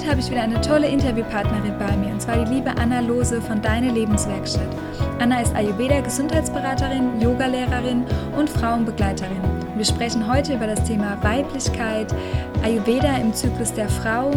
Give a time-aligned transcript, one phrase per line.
[0.00, 3.38] Heute habe ich wieder eine tolle Interviewpartnerin bei mir, und zwar die liebe Anna Lose
[3.42, 4.74] von Deine Lebenswerkstatt.
[5.18, 9.42] Anna ist Ayurveda-Gesundheitsberaterin, Yogalehrerin und Frauenbegleiterin.
[9.76, 12.14] Wir sprechen heute über das Thema Weiblichkeit,
[12.62, 14.30] Ayurveda im Zyklus der Frau,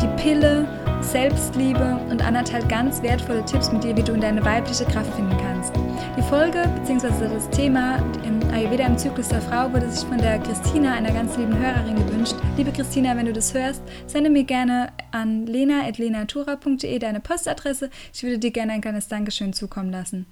[0.00, 0.66] die Pille,
[1.02, 5.12] Selbstliebe und Anna teilt ganz wertvolle Tipps mit dir, wie du in deine weibliche Kraft
[5.12, 5.49] finden kannst.
[5.60, 7.28] Die Folge bzw.
[7.28, 11.36] das Thema im Ayurveda im Zyklus der Frau wurde sich von der Christina, einer ganz
[11.36, 12.34] lieben Hörerin, gewünscht.
[12.56, 17.90] Liebe Christina, wenn du das hörst, sende mir gerne an lena.lenatura.de deine Postadresse.
[18.14, 20.24] Ich würde dir gerne ein kleines Dankeschön zukommen lassen.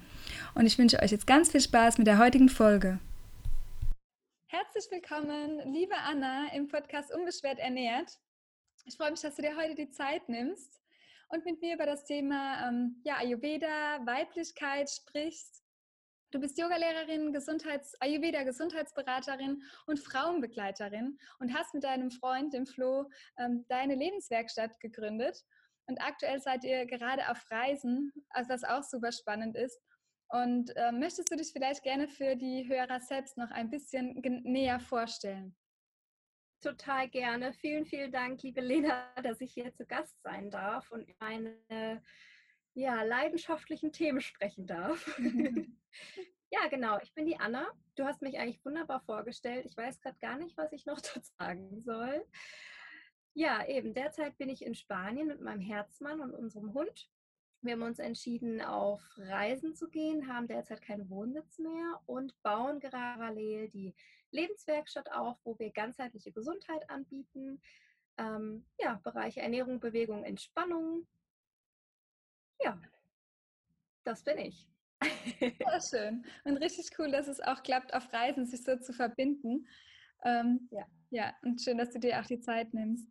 [0.55, 2.99] Und ich wünsche euch jetzt ganz viel Spaß mit der heutigen Folge.
[4.47, 8.19] Herzlich willkommen, liebe Anna, im Podcast Unbeschwert ernährt.
[8.87, 10.79] Ich freue mich, dass du dir heute die Zeit nimmst
[11.29, 15.63] und mit mir über das Thema ähm, ja, Ayurveda, Weiblichkeit sprichst.
[16.31, 23.09] Du bist Yogalehrerin, Gesundheits Ayurveda Gesundheitsberaterin und Frauenbegleiterin und hast mit deinem Freund, dem Flo,
[23.39, 25.43] ähm, deine Lebenswerkstatt gegründet.
[25.87, 29.81] Und aktuell seid ihr gerade auf Reisen, also was auch super spannend ist.
[30.29, 34.81] Und äh, möchtest du dich vielleicht gerne für die Hörer selbst noch ein bisschen näher
[34.81, 35.57] vorstellen?
[36.61, 37.53] Total gerne.
[37.53, 42.03] Vielen, vielen Dank, liebe Lena, dass ich hier zu Gast sein darf und meine
[42.75, 45.07] ja, leidenschaftlichen Themen sprechen darf.
[46.51, 46.99] ja, genau.
[47.03, 47.67] Ich bin die Anna.
[47.97, 49.67] Du hast mich eigentlich wunderbar vorgestellt.
[49.67, 52.25] Ich weiß gerade gar nicht, was ich noch dazu sagen soll.
[53.35, 53.95] Ja, eben.
[53.95, 57.09] Derzeit bin ich in Spanien mit meinem Herzmann und unserem Hund.
[57.61, 62.79] Wir haben uns entschieden, auf Reisen zu gehen, haben derzeit keinen Wohnsitz mehr und bauen
[62.79, 63.97] gerade parallel die
[64.31, 67.61] Lebenswerkstatt auf, wo wir ganzheitliche Gesundheit anbieten.
[68.19, 71.07] Ähm, ja, Bereiche Ernährung, Bewegung, Entspannung.
[72.61, 72.81] Ja,
[74.05, 74.69] das bin ich.
[75.41, 76.25] Sehr schön.
[76.45, 79.69] Und richtig cool, dass es auch klappt, auf Reisen sich so zu verbinden.
[80.25, 80.87] Ähm, ja.
[81.11, 83.09] ja, und schön, dass du dir auch die Zeit nimmst.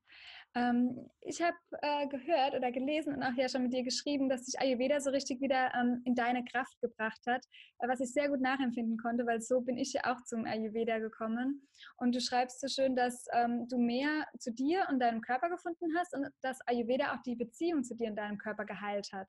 [0.58, 4.46] Ähm, ich habe äh, gehört oder gelesen und auch ja schon mit dir geschrieben, dass
[4.46, 7.46] dich Ayurveda so richtig wieder ähm, in deine Kraft gebracht hat,
[7.78, 10.98] äh, was ich sehr gut nachempfinden konnte, weil so bin ich ja auch zum Ayurveda
[10.98, 11.68] gekommen.
[11.98, 15.96] Und du schreibst so schön, dass ähm, du mehr zu dir und deinem Körper gefunden
[15.96, 19.28] hast und dass Ayurveda auch die Beziehung zu dir und deinem Körper geheilt hat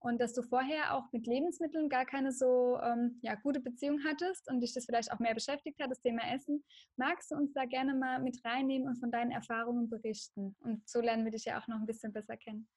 [0.00, 4.48] und dass du vorher auch mit Lebensmitteln gar keine so ähm, ja, gute Beziehung hattest
[4.48, 6.64] und dich das vielleicht auch mehr beschäftigt hat, das Thema Essen.
[6.96, 10.56] Magst du uns da gerne mal mit reinnehmen und von deinen Erfahrungen berichten?
[10.60, 12.68] Und so lernen wir dich ja auch noch ein bisschen besser kennen.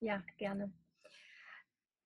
[0.00, 0.72] Ja, gerne.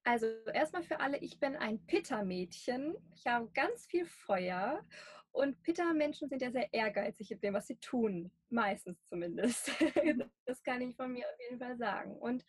[0.05, 2.95] Also erstmal für alle, ich bin ein Pitta-Mädchen.
[3.15, 4.85] Ich habe ganz viel Feuer
[5.33, 8.31] und Pitta-Menschen sind ja sehr ehrgeizig in dem, was sie tun.
[8.51, 9.71] Meistens zumindest.
[10.45, 12.17] das kann ich von mir auf jeden Fall sagen.
[12.17, 12.45] Und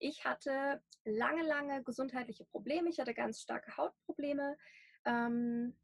[0.00, 2.88] ich hatte lange, lange gesundheitliche Probleme.
[2.88, 4.56] Ich hatte ganz starke Hautprobleme,
[5.04, 5.76] ähm,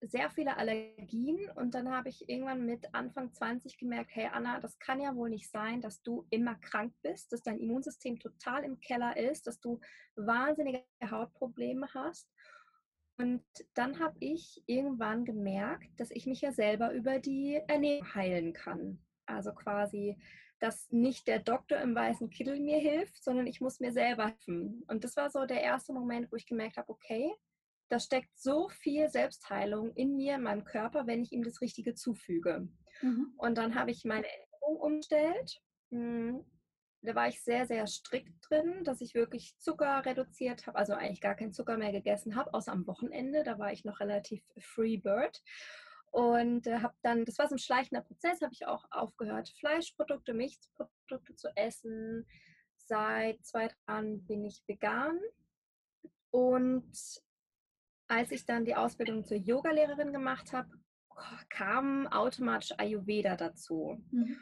[0.00, 1.50] sehr viele Allergien.
[1.54, 5.30] Und dann habe ich irgendwann mit Anfang 20 gemerkt, hey Anna, das kann ja wohl
[5.30, 9.60] nicht sein, dass du immer krank bist, dass dein Immunsystem total im Keller ist, dass
[9.60, 9.80] du
[10.16, 12.28] wahnsinnige Hautprobleme hast.
[13.18, 13.42] Und
[13.74, 19.02] dann habe ich irgendwann gemerkt, dass ich mich ja selber über die Ernährung heilen kann.
[19.24, 20.18] Also quasi
[20.60, 24.84] dass nicht der Doktor im weißen Kittel mir hilft, sondern ich muss mir selber helfen.
[24.88, 27.32] Und das war so der erste Moment, wo ich gemerkt habe, okay,
[27.88, 31.94] da steckt so viel Selbstheilung in mir, in meinem Körper, wenn ich ihm das Richtige
[31.94, 32.68] zufüge.
[33.02, 33.34] Mhm.
[33.36, 35.60] Und dann habe ich meine Ernährung umgestellt.
[35.90, 36.44] Hm,
[37.02, 41.20] da war ich sehr, sehr strikt drin, dass ich wirklich Zucker reduziert habe, also eigentlich
[41.20, 43.44] gar keinen Zucker mehr gegessen habe, außer am Wochenende.
[43.44, 45.40] Da war ich noch relativ free bird.
[46.16, 50.32] Und äh, habe dann, das war so ein schleichender Prozess, habe ich auch aufgehört, Fleischprodukte,
[50.32, 52.26] Milchprodukte zu essen.
[52.74, 55.20] Seit zwei Jahren bin ich vegan.
[56.30, 56.90] Und
[58.08, 60.70] als ich dann die Ausbildung zur Yogalehrerin gemacht habe,
[61.50, 64.02] kam automatisch Ayurveda dazu.
[64.10, 64.38] Mhm.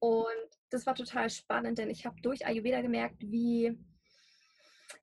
[0.00, 3.82] Und das war total spannend, denn ich habe durch Ayurveda gemerkt, wie,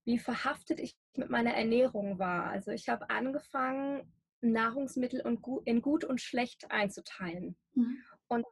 [0.03, 2.45] wie verhaftet ich mit meiner Ernährung war.
[2.45, 5.21] Also ich habe angefangen, Nahrungsmittel
[5.65, 7.55] in gut und schlecht einzuteilen.
[7.73, 8.03] Mhm.
[8.27, 8.45] Und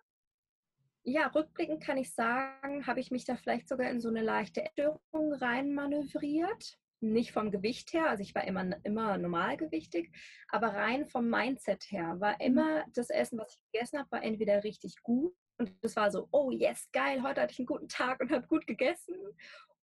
[1.03, 4.63] ja, rückblickend kann ich sagen, habe ich mich da vielleicht sogar in so eine leichte
[4.73, 6.77] Störung reinmanövriert.
[7.01, 10.11] Nicht vom Gewicht her, also ich war immer, immer normalgewichtig,
[10.49, 12.41] aber rein vom Mindset her war mhm.
[12.41, 16.27] immer das Essen, was ich gegessen habe, war entweder richtig gut und es war so,
[16.31, 19.15] oh yes, geil, heute hatte ich einen guten Tag und habe gut gegessen.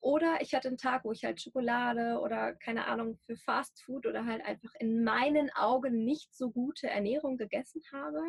[0.00, 4.06] Oder ich hatte einen Tag, wo ich halt Schokolade oder keine Ahnung für Fast Food
[4.06, 8.20] oder halt einfach in meinen Augen nicht so gute Ernährung gegessen habe,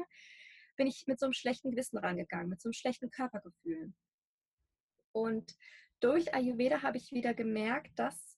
[0.78, 3.94] bin ich mit so einem schlechten Gewissen rangegangen, mit so einem schlechten Körpergefühl.
[5.12, 5.56] Und
[6.00, 8.38] durch Ayurveda habe ich wieder gemerkt, dass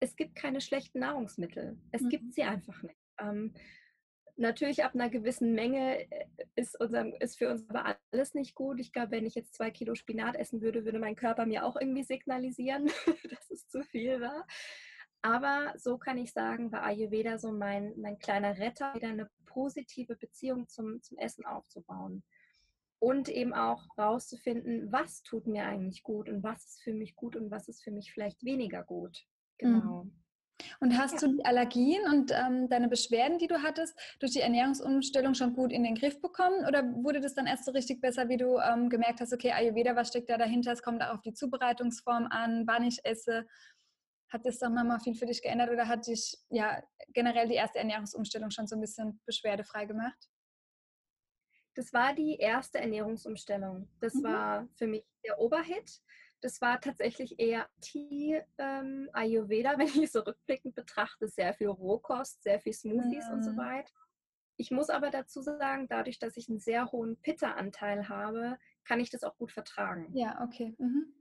[0.00, 1.78] es gibt keine schlechten Nahrungsmittel.
[1.92, 2.08] Es mhm.
[2.08, 2.96] gibt sie einfach nicht.
[3.18, 3.54] Ähm,
[4.40, 6.26] natürlich ab einer gewissen Menge äh,
[6.56, 8.80] ist, unser, ist für uns aber alles nicht gut.
[8.80, 11.76] Ich glaube, wenn ich jetzt zwei Kilo Spinat essen würde, würde mein Körper mir auch
[11.76, 12.86] irgendwie signalisieren,
[13.30, 14.46] dass es zu viel war.
[15.22, 20.16] Aber so kann ich sagen, war Ayurveda so mein, mein kleiner Retter, wieder eine positive
[20.16, 22.22] Beziehung zum, zum Essen aufzubauen.
[22.98, 27.36] Und eben auch rauszufinden, was tut mir eigentlich gut und was ist für mich gut
[27.36, 29.26] und was ist für mich vielleicht weniger gut.
[29.58, 30.04] Genau.
[30.04, 30.19] Mhm.
[30.80, 31.28] Und hast ja.
[31.28, 35.72] du die Allergien und ähm, deine Beschwerden, die du hattest, durch die Ernährungsumstellung schon gut
[35.72, 36.66] in den Griff bekommen?
[36.66, 39.96] Oder wurde das dann erst so richtig besser, wie du ähm, gemerkt hast, okay, Ayurveda,
[39.96, 40.72] was steckt da dahinter?
[40.72, 43.46] Es kommt auch auf die Zubereitungsform an, wann ich esse.
[44.30, 47.80] Hat das dann nochmal viel für dich geändert oder hat dich ja generell die erste
[47.80, 50.28] Ernährungsumstellung schon so ein bisschen beschwerdefrei gemacht?
[51.74, 53.88] Das war die erste Ernährungsumstellung.
[54.00, 54.24] Das mhm.
[54.24, 56.00] war für mich der Oberhit.
[56.40, 62.42] Das war tatsächlich eher die ähm, Ayurveda, wenn ich so rückblickend betrachte, sehr viel Rohkost,
[62.42, 63.34] sehr viel Smoothies mhm.
[63.34, 63.56] und so mhm.
[63.58, 63.92] weiter.
[64.56, 69.08] Ich muss aber dazu sagen, dadurch, dass ich einen sehr hohen Pitta-Anteil habe, kann ich
[69.08, 70.10] das auch gut vertragen.
[70.12, 70.74] Ja, okay.
[70.78, 71.14] Mhm.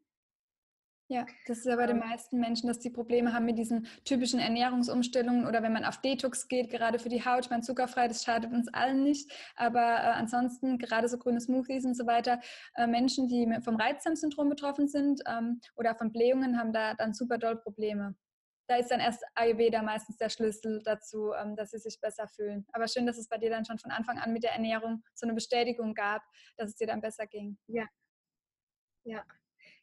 [1.12, 4.40] Ja, das ist ja bei den meisten Menschen, dass die Probleme haben mit diesen typischen
[4.40, 7.46] Ernährungsumstellungen oder wenn man auf Detox geht, gerade für die Haut.
[7.46, 9.32] Ich meine, zuckerfrei, das schadet uns allen nicht.
[9.56, 12.40] Aber äh, ansonsten, gerade so grüne Smoothies und so weiter,
[12.76, 17.40] äh, Menschen, die vom Reizdarmsyndrom betroffen sind ähm, oder von Blähungen, haben da dann super
[17.40, 18.14] doll Probleme.
[18.68, 22.68] Da ist dann erst Ayurveda meistens der Schlüssel dazu, ähm, dass sie sich besser fühlen.
[22.72, 25.26] Aber schön, dass es bei dir dann schon von Anfang an mit der Ernährung so
[25.26, 26.22] eine Bestätigung gab,
[26.58, 27.58] dass es dir dann besser ging.
[27.66, 27.88] Ja.
[29.06, 29.24] Ja,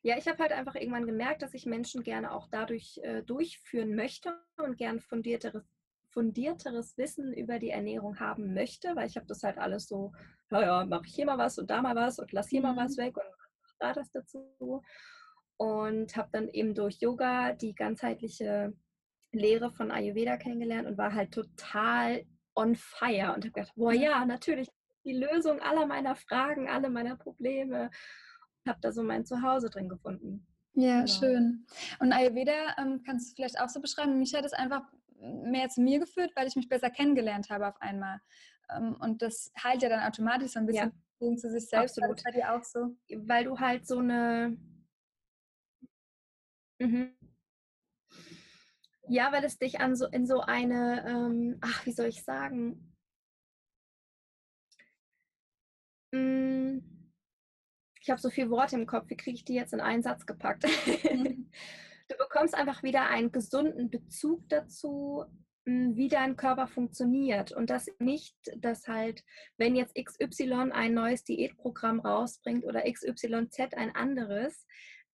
[0.06, 3.96] ja, ich habe halt einfach irgendwann gemerkt, dass ich Menschen gerne auch dadurch äh, durchführen
[3.96, 5.64] möchte und gern fundierteres,
[6.10, 10.12] fundierteres Wissen über die Ernährung haben möchte, weil ich habe das halt alles so,
[10.48, 12.76] naja, mache ich hier mal was und da mal was und lass hier mhm.
[12.76, 13.24] mal was weg und
[13.80, 14.80] da das dazu.
[15.56, 18.74] Und habe dann eben durch Yoga die ganzheitliche
[19.32, 22.24] Lehre von Ayurveda kennengelernt und war halt total
[22.54, 24.00] on fire und habe gedacht, boah mhm.
[24.00, 24.68] ja, natürlich
[25.04, 27.90] die Lösung aller meiner Fragen, alle meiner Probleme
[28.66, 30.46] habe da so mein Zuhause drin gefunden.
[30.74, 31.06] Ja, genau.
[31.06, 31.66] schön.
[32.00, 34.18] Und Ayurveda ähm, kannst du vielleicht auch so beschreiben?
[34.18, 34.82] Mich hat es einfach
[35.20, 38.20] mehr zu mir geführt, weil ich mich besser kennengelernt habe auf einmal.
[38.70, 41.36] Ähm, und das heilt ja dann automatisch so ein bisschen ja.
[41.36, 41.98] zu sich selbst.
[41.98, 42.22] Absolut.
[42.24, 42.96] Bei dir auch so?
[43.08, 44.56] Weil du halt so eine.
[46.78, 47.16] Mhm.
[49.08, 52.92] Ja, weil es dich an so in so eine, ähm, ach, wie soll ich sagen?
[56.12, 56.78] Mm,
[58.06, 60.26] ich habe so viele Worte im Kopf, wie kriege ich die jetzt in einen Satz
[60.26, 60.64] gepackt?
[60.86, 61.50] Mhm.
[62.08, 65.24] du bekommst einfach wieder einen gesunden Bezug dazu,
[65.64, 67.50] hm, wie dein Körper funktioniert.
[67.50, 69.24] Und das nicht, dass halt,
[69.58, 74.64] wenn jetzt XY ein neues Diätprogramm rausbringt oder XYZ ein anderes,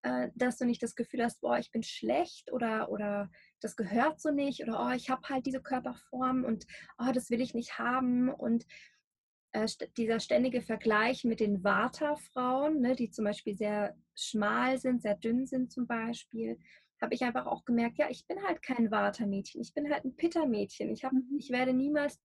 [0.02, 3.30] äh, dass du nicht das Gefühl hast, boah, ich bin schlecht oder, oder
[3.60, 6.66] das gehört so nicht oder oh, ich habe halt diese Körperform und
[6.98, 8.28] oh, das will ich nicht haben.
[8.28, 8.66] Und
[9.52, 9.66] äh,
[9.96, 15.46] dieser ständige Vergleich mit den Vata-Frauen, ne, die zum Beispiel sehr schmal sind, sehr dünn
[15.46, 16.58] sind zum Beispiel,
[17.00, 20.16] habe ich einfach auch gemerkt, ja, ich bin halt kein Vata-Mädchen, ich bin halt ein
[20.16, 20.90] Pitta-Mädchen.
[20.90, 21.36] Ich, mhm.
[21.36, 22.20] ich werde niemals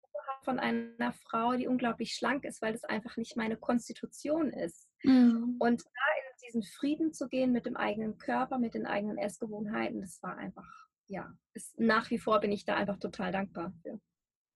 [0.43, 4.89] von einer Frau, die unglaublich schlank ist, weil das einfach nicht meine Konstitution ist.
[5.03, 5.55] Mhm.
[5.59, 10.01] Und da in diesen Frieden zu gehen mit dem eigenen Körper, mit den eigenen Essgewohnheiten,
[10.01, 10.67] das war einfach,
[11.07, 13.99] ja, ist, nach wie vor bin ich da einfach total dankbar für.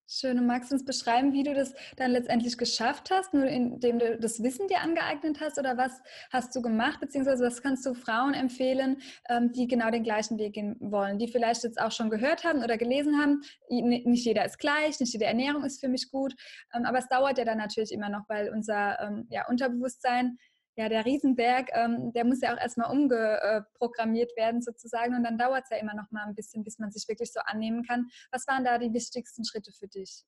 [0.10, 0.40] Schön.
[0.40, 4.18] Und magst du uns beschreiben, wie du das dann letztendlich geschafft hast, nur indem du
[4.18, 5.60] das Wissen dir angeeignet hast?
[5.60, 7.02] Oder was hast du gemacht?
[7.02, 11.28] Beziehungsweise was kannst du Frauen empfehlen, ähm, die genau den gleichen Weg gehen wollen, die
[11.28, 13.42] vielleicht jetzt auch schon gehört haben oder gelesen haben?
[13.70, 16.34] Nicht jeder ist gleich, nicht jede Ernährung ist für mich gut.
[16.74, 20.38] Ähm, aber es dauert ja dann natürlich immer noch, weil unser ähm, ja, Unterbewusstsein
[20.78, 25.64] ja, der Riesenberg, ähm, der muss ja auch erstmal umgeprogrammiert werden sozusagen und dann dauert
[25.64, 28.08] es ja immer noch mal ein bisschen, bis man sich wirklich so annehmen kann.
[28.32, 30.24] Was waren da die wichtigsten Schritte für dich?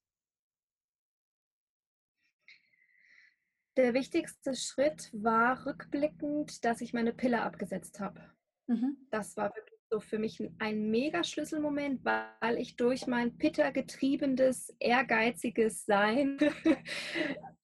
[3.78, 8.20] Der wichtigste Schritt war rückblickend, dass ich meine Pille abgesetzt habe.
[8.68, 8.98] Mhm.
[9.12, 15.86] Das war wirklich so für mich ein mega Schlüsselmoment, weil ich durch mein Pitta-getriebenes, ehrgeiziges
[15.86, 16.40] Sein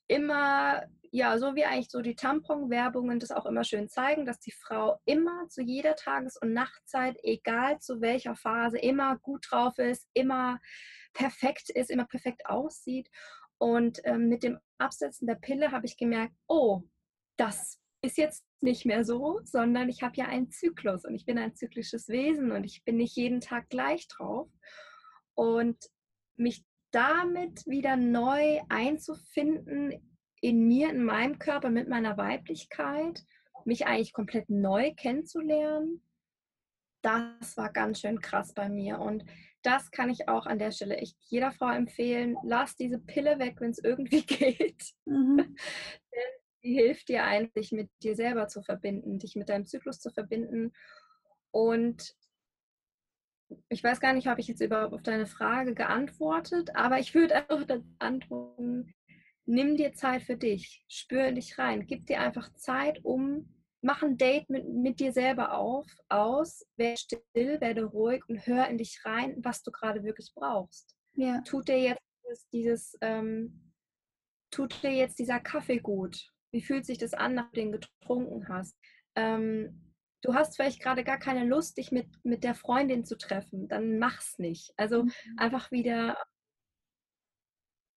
[0.08, 4.52] immer ja, so wie eigentlich so die Tampon-Werbungen das auch immer schön zeigen, dass die
[4.52, 10.08] Frau immer zu jeder Tages- und Nachtzeit, egal zu welcher Phase, immer gut drauf ist,
[10.14, 10.60] immer
[11.14, 13.10] perfekt ist, immer perfekt aussieht.
[13.58, 16.84] Und ähm, mit dem Absetzen der Pille habe ich gemerkt, oh,
[17.38, 21.38] das ist jetzt nicht mehr so, sondern ich habe ja einen Zyklus und ich bin
[21.38, 24.50] ein zyklisches Wesen und ich bin nicht jeden Tag gleich drauf.
[25.34, 25.78] Und
[26.38, 30.15] mich damit wieder neu einzufinden
[30.46, 33.24] in mir, in meinem Körper, mit meiner Weiblichkeit,
[33.66, 36.04] mich eigentlich komplett neu kennenzulernen,
[37.02, 39.00] das war ganz schön krass bei mir.
[39.00, 39.26] Und
[39.64, 42.38] das kann ich auch an der Stelle echt jeder Frau empfehlen.
[42.44, 44.94] Lass diese Pille weg, wenn es irgendwie geht.
[45.06, 45.38] Mhm.
[45.38, 46.32] Denn
[46.64, 50.74] die hilft dir eigentlich, mit dir selber zu verbinden, dich mit deinem Zyklus zu verbinden.
[51.50, 52.16] Und
[53.70, 57.36] ich weiß gar nicht, habe ich jetzt überhaupt auf deine Frage geantwortet, aber ich würde
[57.50, 58.94] einfach antworten,
[59.46, 63.50] nimm dir Zeit für dich, spür in dich rein, gib dir einfach Zeit, um,
[63.82, 68.68] mach ein Date mit, mit dir selber auf, aus, werde still, werde ruhig und hör
[68.68, 70.96] in dich rein, was du gerade wirklich brauchst.
[71.14, 71.42] Ja.
[71.42, 73.66] Tut dir jetzt dieses, dieses ähm,
[74.52, 76.32] tut dir jetzt dieser Kaffee gut?
[76.52, 78.78] Wie fühlt sich das an, nachdem du den getrunken hast?
[79.16, 83.68] Ähm, du hast vielleicht gerade gar keine Lust, dich mit, mit der Freundin zu treffen,
[83.68, 84.74] dann mach's nicht.
[84.78, 85.12] Also mhm.
[85.38, 86.18] einfach wieder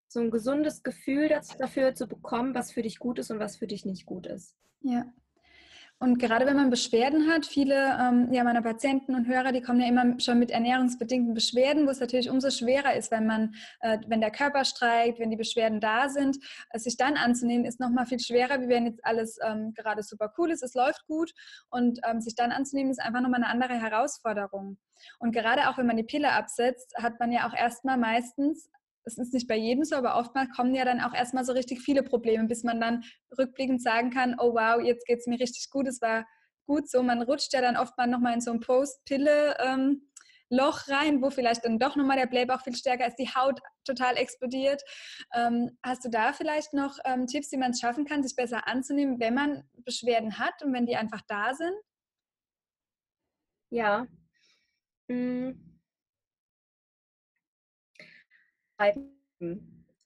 [0.08, 3.66] so ein gesundes Gefühl dafür zu bekommen, was für dich gut ist und was für
[3.66, 4.54] dich nicht gut ist.
[4.80, 5.04] Ja,
[6.00, 9.80] und gerade wenn man Beschwerden hat, viele ähm, ja, meiner Patienten und Hörer, die kommen
[9.80, 13.98] ja immer schon mit ernährungsbedingten Beschwerden, wo es natürlich umso schwerer ist, wenn man, äh,
[14.06, 16.38] wenn der Körper streikt, wenn die Beschwerden da sind,
[16.74, 20.52] sich dann anzunehmen, ist nochmal viel schwerer, wie wenn jetzt alles ähm, gerade super cool
[20.52, 21.32] ist, es läuft gut
[21.68, 24.78] und ähm, sich dann anzunehmen, ist einfach nochmal eine andere Herausforderung.
[25.18, 28.70] Und gerade auch wenn man die Pille absetzt, hat man ja auch erstmal meistens
[29.04, 31.80] das ist nicht bei jedem so, aber oftmals kommen ja dann auch erstmal so richtig
[31.80, 33.04] viele Probleme, bis man dann
[33.38, 36.26] rückblickend sagen kann, oh wow, jetzt geht es mir richtig gut, es war
[36.66, 37.02] gut so.
[37.02, 41.96] Man rutscht ja dann oftmals nochmal in so ein Post-Pille-Loch rein, wo vielleicht dann doch
[41.96, 44.82] nochmal der Blähbauch viel stärker ist, die Haut total explodiert.
[45.34, 48.68] Ähm, hast du da vielleicht noch ähm, Tipps, wie man es schaffen kann, sich besser
[48.68, 51.74] anzunehmen, wenn man Beschwerden hat und wenn die einfach da sind?
[53.70, 54.06] Ja.
[55.08, 55.77] Hm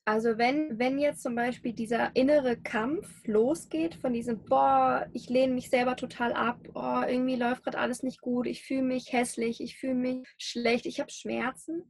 [0.05, 5.55] also wenn, wenn jetzt zum Beispiel dieser innere Kampf losgeht von diesem, boah, ich lehne
[5.55, 9.61] mich selber total ab, oh, irgendwie läuft gerade alles nicht gut, ich fühle mich hässlich,
[9.61, 11.89] ich fühle mich schlecht, ich habe Schmerzen,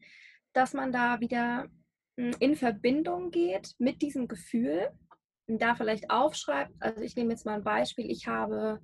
[0.52, 1.68] dass man da wieder
[2.18, 4.90] hm, in Verbindung geht mit diesem Gefühl
[5.46, 8.80] und da vielleicht aufschreibt, also ich nehme jetzt mal ein Beispiel, ich habe,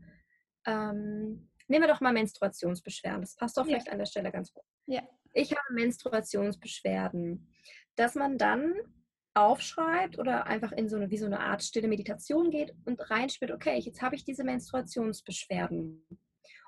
[0.66, 3.92] ähm, nehmen wir doch mal Menstruationsbeschwerden, das passt doch vielleicht ja.
[3.92, 4.64] an der Stelle ganz gut.
[4.86, 5.02] Ja.
[5.34, 7.46] Ich habe Menstruationsbeschwerden
[7.98, 8.74] dass man dann
[9.34, 13.52] aufschreibt oder einfach in so eine, wie so eine Art stille Meditation geht und reinspürt,
[13.52, 16.04] okay, jetzt habe ich diese Menstruationsbeschwerden.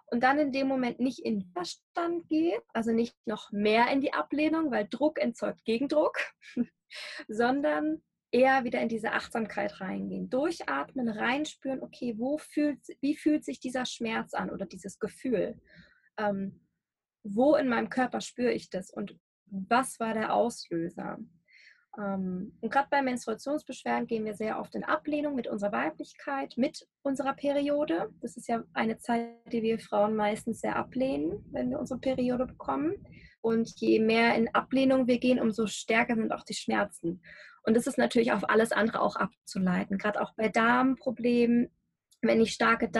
[0.06, 4.12] Und dann in dem Moment nicht in Widerstand geht, also nicht noch mehr in die
[4.12, 6.18] Ablehnung, weil Druck entzeugt Gegendruck,
[7.28, 10.30] sondern eher wieder in diese Achtsamkeit reingehen.
[10.30, 15.60] Durchatmen, reinspüren, okay, wo fühlt, wie fühlt sich dieser Schmerz an oder dieses Gefühl?
[16.16, 16.66] Ähm,
[17.22, 19.16] wo in meinem Körper spüre ich das und
[19.50, 21.18] was war der Auslöser?
[21.98, 26.86] Ähm, und gerade bei Menstruationsbeschwerden gehen wir sehr oft in Ablehnung mit unserer Weiblichkeit, mit
[27.02, 28.10] unserer Periode.
[28.20, 32.46] Das ist ja eine Zeit, die wir Frauen meistens sehr ablehnen, wenn wir unsere Periode
[32.46, 32.94] bekommen.
[33.40, 37.22] Und je mehr in Ablehnung wir gehen, umso stärker sind auch die Schmerzen.
[37.62, 39.98] Und das ist natürlich auf alles andere auch abzuleiten.
[39.98, 41.70] Gerade auch bei Darmproblemen,
[42.22, 42.90] wenn ich starke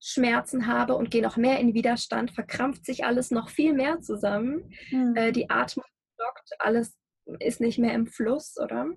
[0.00, 4.72] Darmschmerzen habe und gehe noch mehr in Widerstand, verkrampft sich alles noch viel mehr zusammen.
[4.90, 5.14] Mhm.
[5.16, 6.96] Äh, die Atmung stockt, alles
[7.38, 8.90] ist nicht mehr im Fluss, oder?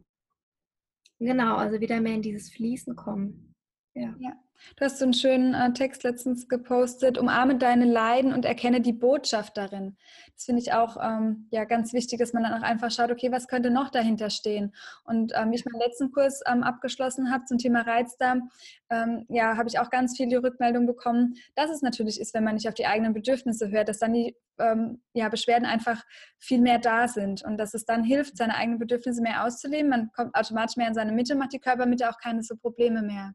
[1.20, 3.54] Genau, also wieder mehr in dieses Fließen kommen.
[3.94, 4.16] Ja.
[4.20, 4.34] ja.
[4.76, 8.94] Du hast so einen schönen äh, Text letztens gepostet, umarme deine Leiden und erkenne die
[8.94, 9.98] Botschaft darin.
[10.36, 13.32] Das finde ich auch ähm, ja, ganz wichtig, dass man dann auch einfach schaut, okay,
[13.32, 14.74] was könnte noch dahinter stehen?
[15.04, 18.50] Und ähm, ich meinen letzten Kurs ähm, abgeschlossen habe zum Thema Reizdarm,
[18.90, 22.56] ähm, ja, habe ich auch ganz viele Rückmeldungen bekommen, dass es natürlich ist, wenn man
[22.56, 26.04] nicht auf die eigenen Bedürfnisse hört, dass dann die ähm, ja, Beschwerden einfach
[26.40, 29.90] viel mehr da sind und dass es dann hilft, seine eigenen Bedürfnisse mehr auszuleben.
[29.90, 33.34] Man kommt automatisch mehr in seine Mitte, macht die Körpermitte auch keine so Probleme mehr.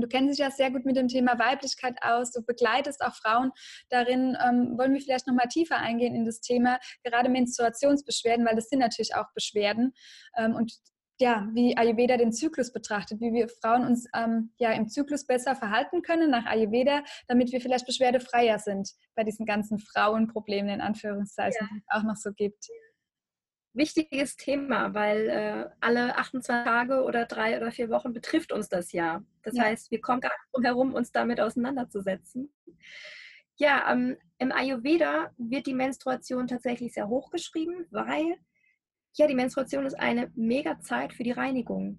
[0.00, 2.32] Du kennst dich ja sehr gut mit dem Thema Weiblichkeit aus.
[2.32, 3.52] Du begleitest auch Frauen
[3.90, 4.36] darin.
[4.44, 8.68] Ähm, wollen wir vielleicht noch mal tiefer eingehen in das Thema gerade Menstruationsbeschwerden, weil das
[8.68, 9.92] sind natürlich auch Beschwerden.
[10.36, 10.72] Ähm, und
[11.20, 15.56] ja, wie Ayurveda den Zyklus betrachtet, wie wir Frauen uns ähm, ja im Zyklus besser
[15.56, 21.58] verhalten können nach Ayurveda, damit wir vielleicht beschwerdefreier sind bei diesen ganzen Frauenproblemen in Anführungszeichen,
[21.60, 21.68] ja.
[21.72, 22.68] die es auch noch so gibt
[23.78, 28.92] wichtiges Thema, weil äh, alle 28 Tage oder drei oder vier Wochen betrifft uns das
[28.92, 29.22] ja.
[29.42, 29.64] Das ja.
[29.64, 32.52] heißt, wir kommen gar nicht drum herum, uns damit auseinanderzusetzen.
[33.56, 38.36] Ja, ähm, im Ayurveda wird die Menstruation tatsächlich sehr hoch geschrieben, weil
[39.14, 41.98] ja, die Menstruation ist eine mega Zeit für die Reinigung.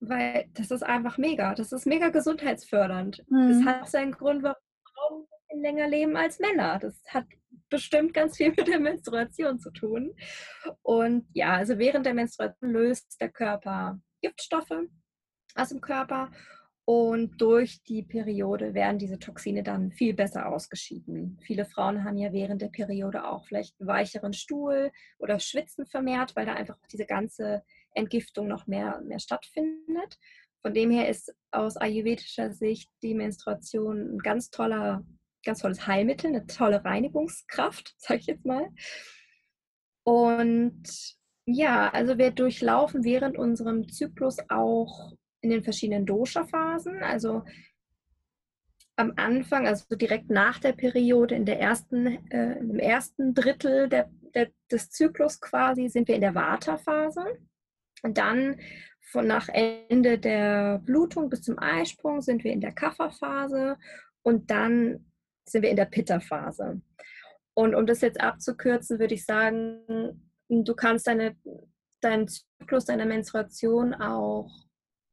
[0.00, 1.54] weil das ist einfach mega.
[1.54, 3.24] Das ist mega gesundheitsfördernd.
[3.28, 3.64] Mhm.
[3.64, 4.56] Das hat seinen Grund, warum
[4.94, 5.26] Frauen
[5.60, 6.78] länger leben als Männer.
[6.78, 7.26] Das hat
[7.68, 10.14] bestimmt ganz viel mit der Menstruation zu tun.
[10.82, 14.86] Und ja, also während der Menstruation löst der Körper Giftstoffe
[15.54, 16.30] aus dem Körper
[16.90, 21.38] und durch die Periode werden diese Toxine dann viel besser ausgeschieden.
[21.42, 26.34] Viele Frauen haben ja während der Periode auch vielleicht einen weicheren Stuhl oder schwitzen vermehrt,
[26.34, 30.16] weil da einfach diese ganze Entgiftung noch mehr, mehr stattfindet.
[30.62, 35.04] Von dem her ist aus ayurvedischer Sicht die Menstruation ein ganz toller,
[35.48, 38.68] ganz tolles Heilmittel, eine tolle Reinigungskraft, sage ich jetzt mal.
[40.04, 40.82] Und
[41.46, 47.02] ja, also wir durchlaufen während unserem Zyklus auch in den verschiedenen Dosha-Phasen.
[47.02, 47.44] Also
[48.96, 54.10] am Anfang, also direkt nach der Periode, in der ersten, äh, im ersten Drittel der,
[54.34, 57.24] der, des Zyklus quasi, sind wir in der Vata-Phase.
[58.02, 58.60] Und dann
[59.00, 63.78] von nach Ende der Blutung bis zum Eisprung sind wir in der Kapha-Phase
[64.22, 65.07] und dann
[65.52, 66.80] sind wir in der Pitta-Phase.
[67.54, 71.36] Und um das jetzt abzukürzen, würde ich sagen, du kannst deine,
[72.00, 74.50] deinen Zyklus, deine Menstruation auch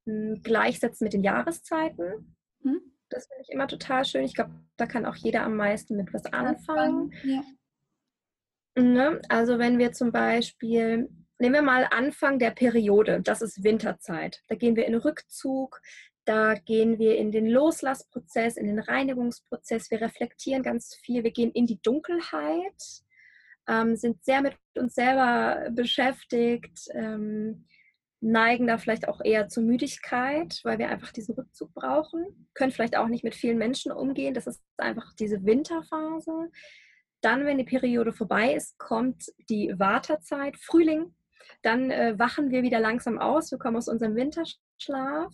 [0.07, 2.35] hm, gleichsetzen mit den Jahreszeiten.
[2.61, 2.81] Hm?
[3.09, 4.23] Das finde ich immer total schön.
[4.23, 7.13] Ich glaube, da kann auch jeder am meisten mit was anfangen.
[7.23, 7.43] Ja.
[8.77, 9.21] Ne?
[9.29, 14.41] Also wenn wir zum Beispiel, nehmen wir mal Anfang der Periode, das ist Winterzeit.
[14.49, 15.81] Da gehen wir in Rückzug,
[16.25, 21.51] da gehen wir in den Loslassprozess, in den Reinigungsprozess, wir reflektieren ganz viel, wir gehen
[21.51, 23.03] in die Dunkelheit,
[23.67, 26.87] ähm, sind sehr mit uns selber beschäftigt.
[26.93, 27.65] Ähm,
[28.25, 32.97] neigen da vielleicht auch eher zur Müdigkeit, weil wir einfach diesen Rückzug brauchen, können vielleicht
[32.97, 34.33] auch nicht mit vielen Menschen umgehen.
[34.33, 36.49] Das ist einfach diese Winterphase.
[37.21, 41.15] Dann, wenn die Periode vorbei ist, kommt die Wartezeit, Frühling.
[41.61, 45.33] Dann äh, wachen wir wieder langsam aus, wir kommen aus unserem Winterschlaf.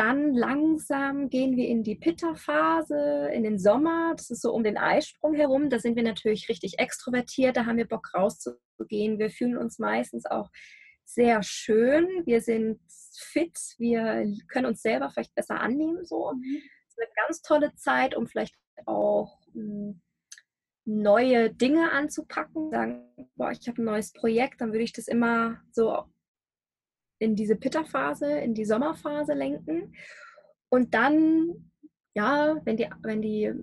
[0.00, 4.14] Dann langsam gehen wir in die Pitta-Phase, in den Sommer.
[4.16, 5.68] Das ist so um den Eisprung herum.
[5.68, 7.54] Da sind wir natürlich richtig extrovertiert.
[7.54, 9.18] Da haben wir Bock rauszugehen.
[9.18, 10.48] Wir fühlen uns meistens auch
[11.04, 12.08] sehr schön.
[12.24, 12.80] Wir sind
[13.14, 16.06] fit, wir können uns selber vielleicht besser annehmen.
[16.06, 16.32] So.
[16.32, 16.62] Mhm.
[16.86, 18.54] Es ist eine ganz tolle Zeit, um vielleicht
[18.86, 20.00] auch hm,
[20.86, 22.70] neue Dinge anzupacken.
[22.70, 23.04] Sagen,
[23.36, 26.06] boah, ich habe ein neues Projekt, dann würde ich das immer so
[27.20, 29.94] in diese Pitta-Phase, in die Sommerphase lenken.
[30.68, 31.70] Und dann,
[32.14, 33.54] ja, wenn die, wenn die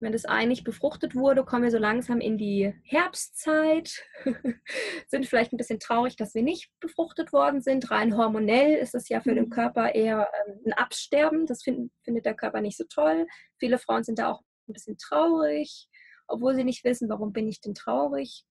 [0.00, 4.02] wenn das Ei nicht befruchtet wurde, kommen wir so langsam in die Herbstzeit,
[5.08, 7.90] sind vielleicht ein bisschen traurig, dass wir nicht befruchtet worden sind.
[7.90, 9.50] Rein hormonell ist es ja für den mhm.
[9.50, 11.46] Körper eher ähm, ein Absterben.
[11.46, 13.26] Das find, findet der Körper nicht so toll.
[13.58, 15.88] Viele Frauen sind da auch ein bisschen traurig,
[16.26, 18.44] obwohl sie nicht wissen, warum bin ich denn traurig.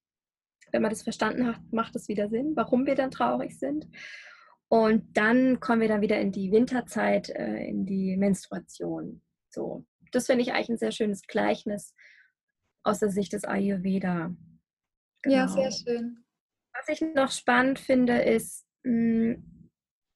[0.72, 3.88] Wenn man das verstanden hat, macht es wieder Sinn, warum wir dann traurig sind.
[4.70, 9.22] Und dann kommen wir dann wieder in die Winterzeit, äh, in die Menstruation.
[9.50, 11.96] So, das finde ich eigentlich ein sehr schönes Gleichnis
[12.84, 14.36] aus der Sicht des Ayurveda.
[15.24, 15.36] Genau.
[15.36, 16.24] Ja, sehr schön.
[16.74, 19.34] Was ich noch spannend finde, ist, mm,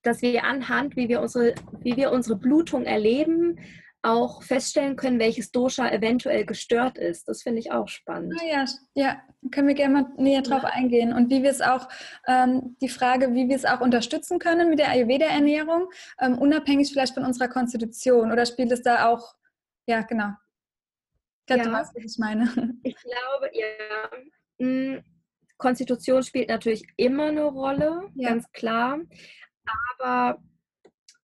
[0.03, 3.59] dass wir anhand, wie wir unsere, wie wir unsere Blutung erleben,
[4.03, 7.27] auch feststellen können, welches Dosha eventuell gestört ist.
[7.27, 8.33] Das finde ich auch spannend.
[8.39, 10.69] Ah ja, ja, können wir gerne mal näher drauf ja.
[10.69, 11.13] eingehen.
[11.13, 11.87] Und wie wir es auch,
[12.27, 15.89] ähm, die Frage, wie wir es auch unterstützen können mit der Ayurveda-Ernährung,
[16.19, 18.31] ähm, unabhängig vielleicht von unserer Konstitution.
[18.31, 19.35] Oder spielt es da auch
[19.85, 20.29] ja, genau.
[21.41, 21.69] Ich glaube, ja.
[21.69, 22.45] du weißt, was ich meine.
[22.83, 24.09] Ich glaube, ja.
[24.59, 25.03] Hm,
[25.57, 28.29] Konstitution spielt natürlich immer eine Rolle, ja.
[28.29, 28.99] ganz klar.
[29.97, 30.41] Aber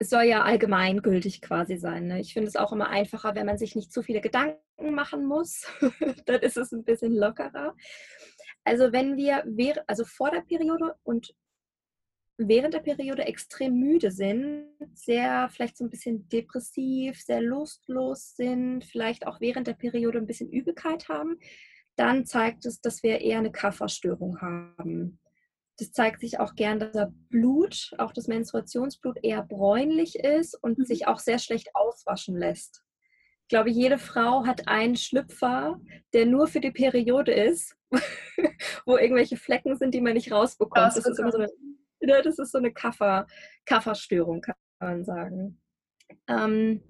[0.00, 2.06] es soll ja allgemeingültig quasi sein.
[2.06, 2.20] Ne?
[2.20, 5.66] Ich finde es auch immer einfacher, wenn man sich nicht zu viele Gedanken machen muss.
[6.26, 7.76] Dann ist es ein bisschen lockerer.
[8.64, 9.44] Also wenn wir,
[9.86, 11.34] also vor der Periode und
[12.38, 18.86] während der Periode extrem müde sind, sehr vielleicht so ein bisschen depressiv, sehr lustlos sind,
[18.86, 21.38] vielleicht auch während der Periode ein bisschen Übelkeit haben,
[21.96, 25.20] dann zeigt es, dass wir eher eine Kafferstörung haben.
[25.80, 30.78] Das zeigt sich auch gern, dass das Blut, auch das Menstruationsblut, eher bräunlich ist und
[30.78, 30.84] mhm.
[30.84, 32.82] sich auch sehr schlecht auswaschen lässt.
[33.42, 35.80] Ich glaube, jede Frau hat einen Schlüpfer,
[36.12, 37.76] der nur für die Periode ist,
[38.86, 40.96] wo irgendwelche Flecken sind, die man nicht rausbekommt.
[40.96, 41.48] Das ist immer so eine
[42.00, 43.26] Ne, das ist so eine Kaffer,
[43.66, 45.60] Kafferstörung, kann man sagen.
[46.28, 46.82] Ähm,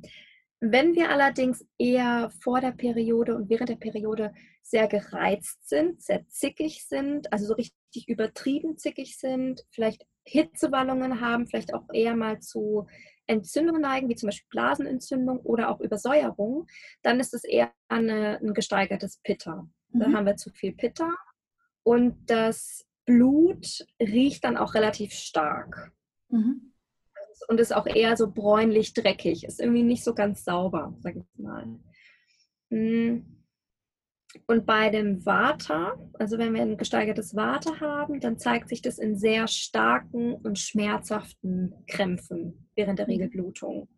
[0.61, 6.27] wenn wir allerdings eher vor der Periode und während der Periode sehr gereizt sind, sehr
[6.29, 12.40] zickig sind, also so richtig übertrieben zickig sind, vielleicht Hitzewallungen haben, vielleicht auch eher mal
[12.40, 12.87] zu
[13.27, 16.66] Entzündungen neigen, wie zum Beispiel Blasenentzündung oder auch Übersäuerung,
[17.03, 19.66] dann ist es eher eine, ein gesteigertes Pitta.
[19.92, 20.01] Mhm.
[20.01, 21.14] Da haben wir zu viel Pitta
[21.83, 25.92] und das Blut riecht dann auch relativ stark.
[26.29, 26.69] Mhm.
[27.48, 29.44] Und ist auch eher so bräunlich dreckig.
[29.44, 31.66] Ist irgendwie nicht so ganz sauber, sag ich mal.
[32.70, 33.40] Hm.
[34.46, 38.98] Und bei dem Vata, also wenn wir ein gesteigertes Vata haben, dann zeigt sich das
[38.98, 43.12] in sehr starken und schmerzhaften Krämpfen während der mhm.
[43.12, 43.88] Regelblutung.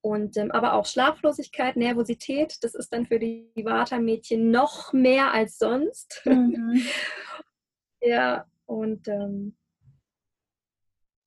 [0.00, 5.58] Und ähm, aber auch Schlaflosigkeit, Nervosität, das ist dann für die Vata-Mädchen noch mehr als
[5.58, 6.22] sonst.
[6.24, 6.82] Mhm.
[8.00, 9.56] ja, und ähm,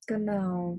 [0.06, 0.78] genau.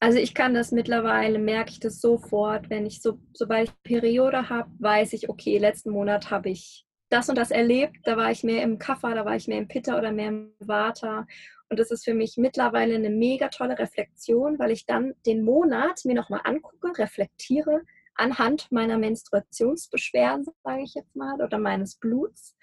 [0.00, 4.48] Also ich kann das mittlerweile, merke ich das sofort, wenn ich so, sobald ich Periode
[4.48, 8.44] habe, weiß ich, okay, letzten Monat habe ich das und das erlebt, da war ich
[8.44, 11.26] mehr im Kaffer, da war ich mehr im Pitta oder mehr im Vata.
[11.70, 16.04] Und das ist für mich mittlerweile eine mega tolle Reflexion, weil ich dann den Monat
[16.04, 17.82] mir nochmal angucke, reflektiere
[18.14, 22.56] anhand meiner Menstruationsbeschwerden, sage ich jetzt mal, oder meines Bluts,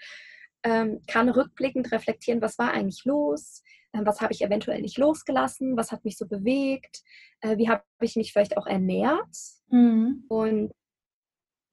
[0.63, 3.63] ähm, kann rückblickend reflektieren, was war eigentlich los,
[4.03, 7.03] was habe ich eventuell nicht losgelassen, was hat mich so bewegt,
[7.41, 9.35] äh, wie habe ich mich vielleicht auch ernährt.
[9.69, 10.25] Mhm.
[10.27, 10.71] Und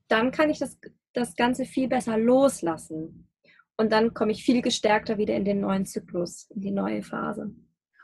[0.08, 0.78] dann kann ich das,
[1.14, 3.28] das Ganze viel besser loslassen.
[3.76, 7.50] Und dann komme ich viel gestärkter wieder in den neuen Zyklus, in die neue Phase.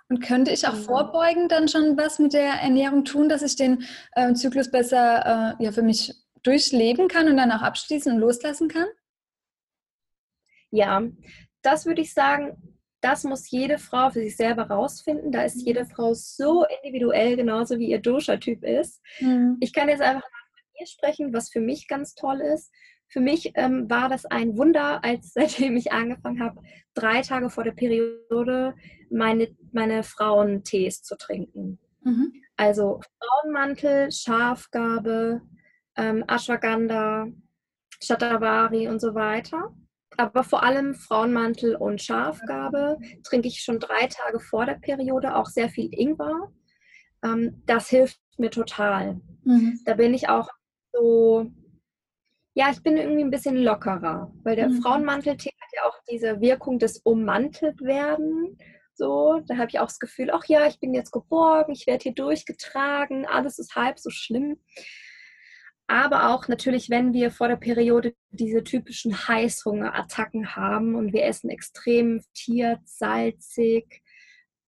[0.08, 0.84] Und könnte ich auch genau.
[0.84, 5.64] vorbeugend dann schon was mit der Ernährung tun, dass ich den äh, Zyklus besser äh,
[5.64, 8.86] ja, für mich durchleben kann und dann auch abschließen und loslassen kann?
[10.70, 11.02] Ja,
[11.62, 15.32] das würde ich sagen, das muss jede Frau für sich selber rausfinden.
[15.32, 19.00] Da ist jede Frau so individuell, genauso wie ihr Dosha-Typ ist.
[19.20, 19.56] Mhm.
[19.60, 22.72] Ich kann jetzt einfach mal von mir sprechen, was für mich ganz toll ist
[23.08, 26.60] für mich ähm, war das ein Wunder, als seitdem ich angefangen habe,
[26.94, 28.74] drei Tage vor der Periode
[29.10, 31.78] meine, meine Frauentees zu trinken.
[32.02, 32.32] Mhm.
[32.56, 35.42] Also Frauenmantel, Schafgabe,
[35.96, 37.28] ähm, Ashwagandha,
[38.00, 39.74] Shatavari und so weiter.
[40.18, 45.46] Aber vor allem Frauenmantel und Schafgabe trinke ich schon drei Tage vor der Periode auch
[45.46, 46.52] sehr viel Ingwer.
[47.24, 49.20] Ähm, das hilft mir total.
[49.44, 49.80] Mhm.
[49.86, 50.50] Da bin ich auch
[50.92, 51.50] so
[52.58, 54.82] ja, ich bin irgendwie ein bisschen lockerer, weil der mhm.
[54.82, 58.58] Frauenmanteltee hat ja auch diese Wirkung des Ummanteltwerden.
[58.94, 62.02] So, da habe ich auch das Gefühl, ach ja, ich bin jetzt geborgen, ich werde
[62.02, 64.58] hier durchgetragen, alles ist halb so schlimm.
[65.90, 71.48] Aber auch natürlich, wenn wir vor der Periode diese typischen Heißhungerattacken haben und wir essen
[71.48, 74.02] extrem tiert, salzig,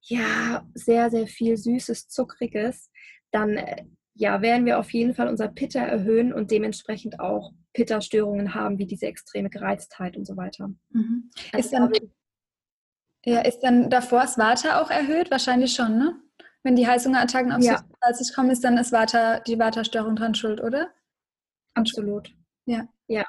[0.00, 2.90] ja, sehr, sehr viel Süßes, Zuckriges,
[3.32, 8.54] dann äh, ja, werden wir auf jeden Fall unser Pitta erhöhen und dementsprechend auch Pitta-Störungen
[8.54, 10.70] haben, wie diese extreme Gereiztheit und so weiter.
[10.88, 11.30] Mhm.
[11.52, 11.92] Also ist, dann,
[13.26, 15.30] ja, ist dann davor das Vata auch erhöht?
[15.30, 16.18] Wahrscheinlich schon, ne?
[16.62, 17.82] Wenn die Heißhungerattacken auf ja.
[18.12, 20.90] sich kommen, ist dann das Vata, die Vata-Störung dran schuld, oder?
[21.80, 22.34] Absolut.
[22.66, 22.88] Ja.
[23.08, 23.24] Ja,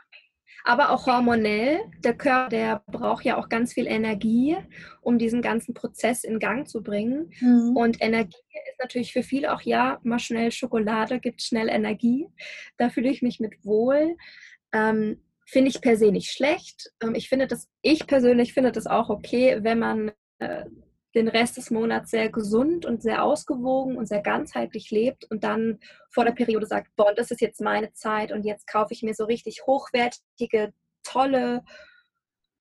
[0.64, 1.80] aber auch hormonell.
[2.04, 4.58] Der Körper, der braucht ja auch ganz viel Energie,
[5.02, 7.32] um diesen ganzen Prozess in Gang zu bringen.
[7.40, 7.76] Mhm.
[7.76, 8.38] Und Energie
[8.70, 12.28] ist natürlich für viele auch, ja, mal schnell Schokolade gibt schnell Energie.
[12.78, 14.16] Da fühle ich mich mit wohl.
[14.74, 16.92] Ähm, finde ich per se nicht schlecht.
[17.02, 20.66] Ähm, ich finde das, ich persönlich finde das auch okay, wenn man äh,
[21.14, 25.80] den Rest des Monats sehr gesund und sehr ausgewogen und sehr ganzheitlich lebt und dann
[26.10, 29.14] vor der Periode sagt, boah, das ist jetzt meine Zeit und jetzt kaufe ich mir
[29.14, 31.64] so richtig hochwertige, tolle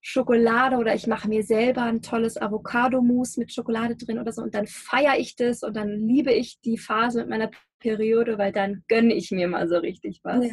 [0.02, 4.54] Schokolade oder ich mache mir selber ein tolles Avocado-Mousse mit Schokolade drin oder so und
[4.54, 8.84] dann feiere ich das und dann liebe ich die Phase mit meiner Periode, weil dann
[8.88, 10.46] gönne ich mir mal so richtig was.
[10.46, 10.52] Ja.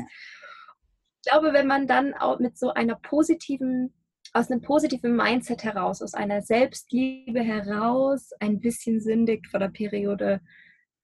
[1.24, 3.94] Ich glaube, wenn man dann auch mit so einer positiven
[4.34, 10.42] aus einem positiven Mindset heraus, aus einer Selbstliebe heraus ein bisschen sündigt vor der Periode,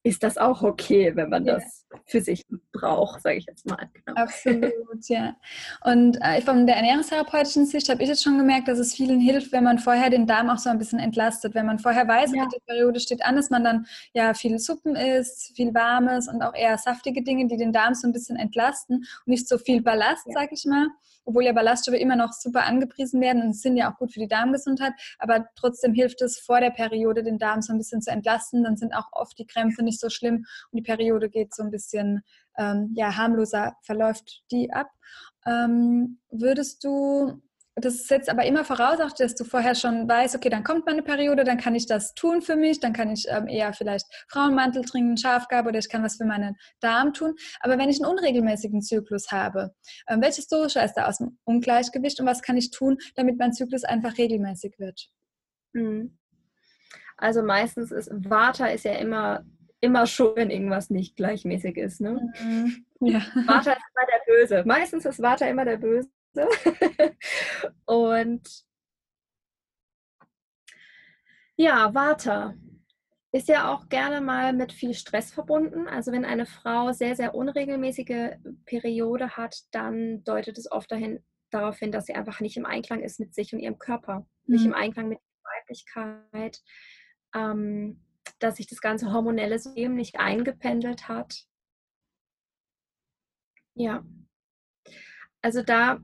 [0.04, 3.90] ist das auch okay, wenn man das für sich braucht, sage ich jetzt mal.
[3.94, 4.22] Genau.
[4.22, 5.36] Absolut, ja.
[5.84, 9.54] Und äh, von der ernährungstherapeutischen Sicht habe ich jetzt schon gemerkt, dass es vielen hilft,
[9.54, 11.56] wenn man vorher den Darm auch so ein bisschen entlastet.
[11.56, 12.46] Wenn man vorher weiß, ja.
[12.54, 16.54] die Periode steht an, dass man dann ja viel Suppen isst, viel Warmes und auch
[16.54, 20.28] eher saftige Dinge, die den Darm so ein bisschen entlasten und nicht so viel Ballast,
[20.28, 20.34] ja.
[20.34, 20.88] sage ich mal
[21.26, 24.28] obwohl ja Ballaststoffe immer noch super angepriesen werden und sind ja auch gut für die
[24.28, 28.64] Darmgesundheit, aber trotzdem hilft es vor der Periode, den Darm so ein bisschen zu entlasten.
[28.64, 31.72] Dann sind auch oft die Krämpfe nicht so schlimm und die Periode geht so ein
[31.72, 32.22] bisschen
[32.58, 34.90] ähm, ja, harmloser, verläuft die ab.
[35.46, 37.42] Ähm, würdest du
[37.76, 41.02] das setzt aber immer voraus, auch dass du vorher schon weißt, okay, dann kommt meine
[41.02, 44.86] Periode, dann kann ich das tun für mich, dann kann ich ähm, eher vielleicht Frauenmantel
[44.86, 47.34] trinken, Schafgabe oder ich kann was für meinen Darm tun.
[47.62, 49.74] Aber wenn ich einen unregelmäßigen Zyklus habe,
[50.08, 53.54] ähm, welches Dosha ist da aus dem Ungleichgewicht und was kann ich tun, damit mein
[53.54, 55.10] Zyklus einfach regelmäßig wird?
[55.74, 56.18] Mhm.
[57.18, 59.44] Also meistens ist Vata ist ja immer
[59.84, 62.00] immer schon, wenn irgendwas nicht gleichmäßig ist.
[62.00, 62.34] Ne?
[62.42, 62.86] Mhm.
[63.02, 63.20] Ja.
[63.48, 64.64] Vata ist immer der Böse.
[64.66, 66.10] Meistens ist Vata immer der Böse.
[67.86, 68.64] und
[71.58, 72.56] ja, Vata.
[73.34, 75.88] ist ja auch gerne mal mit viel Stress verbunden.
[75.90, 81.78] Also wenn eine Frau sehr, sehr unregelmäßige Periode hat, dann deutet es oft dahin, darauf
[81.78, 84.56] hin, dass sie einfach nicht im Einklang ist mit sich und ihrem Körper, mhm.
[84.56, 86.62] nicht im Einklang mit der Weiblichkeit,
[87.36, 88.00] ähm,
[88.40, 91.46] dass sich das ganze hormonelle System nicht eingependelt hat.
[93.76, 94.04] Ja.
[95.42, 96.00] Also da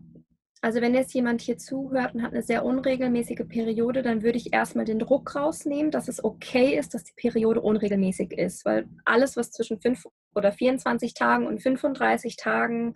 [0.61, 4.51] also wenn jetzt jemand hier zuhört und hat eine sehr unregelmäßige Periode, dann würde ich
[4.51, 9.37] erstmal den Druck rausnehmen, dass es okay ist, dass die Periode unregelmäßig ist, weil alles,
[9.37, 10.03] was zwischen 5
[10.35, 12.95] oder 24 Tagen und 35 Tagen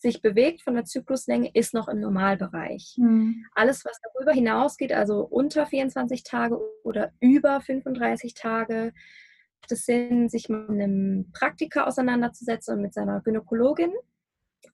[0.00, 2.94] sich bewegt von der Zykluslänge, ist noch im Normalbereich.
[2.96, 3.44] Mhm.
[3.54, 8.92] Alles, was darüber hinausgeht, also unter 24 Tage oder über 35 Tage,
[9.68, 13.92] das Sinn, sich mit einem Praktiker auseinanderzusetzen und mit seiner Gynäkologin.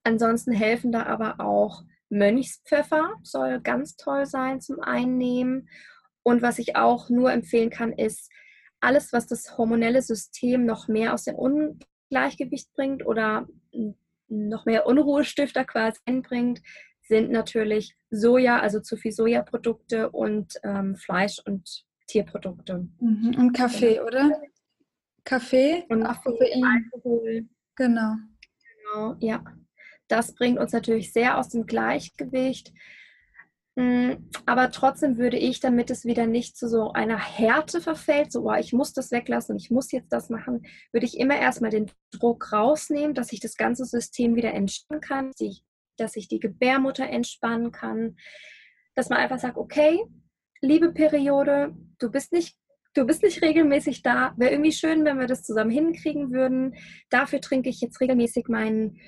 [0.04, 5.68] Ansonsten helfen da aber auch Mönchspfeffer soll ganz toll sein zum Einnehmen.
[6.22, 8.30] Und was ich auch nur empfehlen kann, ist
[8.80, 13.48] alles, was das hormonelle System noch mehr aus dem Ungleichgewicht bringt oder
[14.28, 16.60] noch mehr Unruhestifter quasi einbringt,
[17.02, 22.88] sind natürlich Soja, also zu viel Sojaprodukte und ähm, Fleisch und Tierprodukte.
[23.00, 23.34] Mhm.
[23.38, 24.06] Und Kaffee, genau.
[24.06, 24.42] oder?
[25.24, 27.48] Kaffee und Kaffee, Alkohol.
[27.76, 28.14] Genau.
[28.94, 29.44] Genau, ja.
[30.08, 32.72] Das bringt uns natürlich sehr aus dem Gleichgewicht.
[33.76, 38.50] Mm, aber trotzdem würde ich, damit es wieder nicht zu so einer Härte verfällt, so,
[38.50, 41.90] oh, ich muss das weglassen, ich muss jetzt das machen, würde ich immer erstmal den
[42.10, 45.30] Druck rausnehmen, dass sich das ganze System wieder entspannen kann,
[45.98, 48.16] dass sich die Gebärmutter entspannen kann,
[48.94, 50.02] dass man einfach sagt, okay,
[50.62, 52.56] liebe Periode, du bist nicht
[52.94, 54.32] du bist nicht regelmäßig da.
[54.38, 56.76] Wäre irgendwie schön, wenn wir das zusammen hinkriegen würden.
[57.10, 58.98] Dafür trinke ich jetzt regelmäßig meinen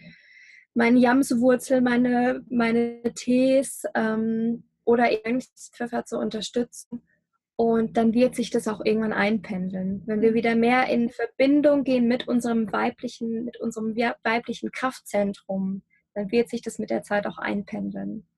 [0.79, 7.03] meine Jamswurzel, meine, meine Tees ähm, oder irgendwas Pfeffer zu unterstützen.
[7.57, 10.05] Und dann wird sich das auch irgendwann einpendeln.
[10.07, 10.35] Wenn wir mhm.
[10.35, 15.83] wieder mehr in Verbindung gehen mit unserem weiblichen, mit unserem weiblichen Kraftzentrum,
[16.15, 18.29] dann wird sich das mit der Zeit auch einpendeln.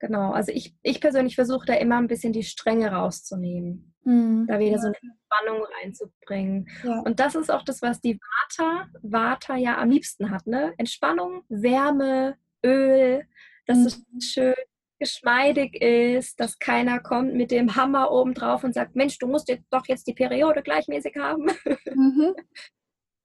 [0.00, 4.46] Genau, also ich, ich persönlich versuche da immer ein bisschen die Stränge rauszunehmen, mhm.
[4.46, 6.68] da wieder so eine Spannung reinzubringen.
[6.84, 7.00] Ja.
[7.00, 10.72] Und das ist auch das, was die Vata, Vata ja am liebsten hat, ne?
[10.78, 13.26] Entspannung, Wärme, Öl,
[13.66, 13.86] dass mhm.
[14.18, 14.54] es schön
[15.00, 19.48] geschmeidig ist, dass keiner kommt mit dem Hammer oben drauf und sagt, Mensch, du musst
[19.48, 21.50] jetzt doch jetzt die Periode gleichmäßig haben.
[21.94, 22.34] Mhm.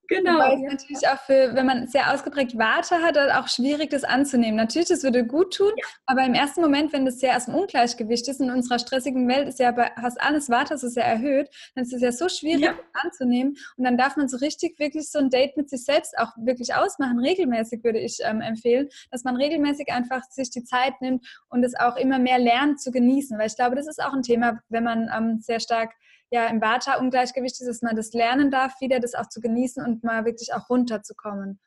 [0.08, 0.40] Genau.
[0.40, 0.70] Weil es ja.
[0.70, 4.58] natürlich auch für, wenn man sehr ausgeprägt Warte hat, auch schwierig, das anzunehmen.
[4.58, 5.86] Natürlich, das würde gut tun, ja.
[6.06, 9.48] aber im ersten Moment, wenn das sehr aus dem Ungleichgewicht ist, in unserer stressigen Welt
[9.48, 12.64] ist ja bei fast alles Warte so sehr erhöht, dann ist es ja so schwierig
[12.64, 12.76] ja.
[12.94, 13.56] anzunehmen.
[13.78, 16.76] Und dann darf man so richtig wirklich so ein Date mit sich selbst auch wirklich
[16.76, 17.20] ausmachen.
[17.20, 21.76] Regelmäßig würde ich ähm, empfehlen, dass man regelmäßig einfach sich die Zeit nimmt und es
[21.80, 23.38] auch immer mehr lernt zu genießen.
[23.38, 25.94] Weil ich glaube, das ist auch ein Thema, wenn man ähm, sehr stark
[26.34, 30.04] ja im Vata-Ungleichgewicht ist, dass man das lernen darf, wieder das auch zu genießen und
[30.04, 31.60] mal wirklich auch runterzukommen.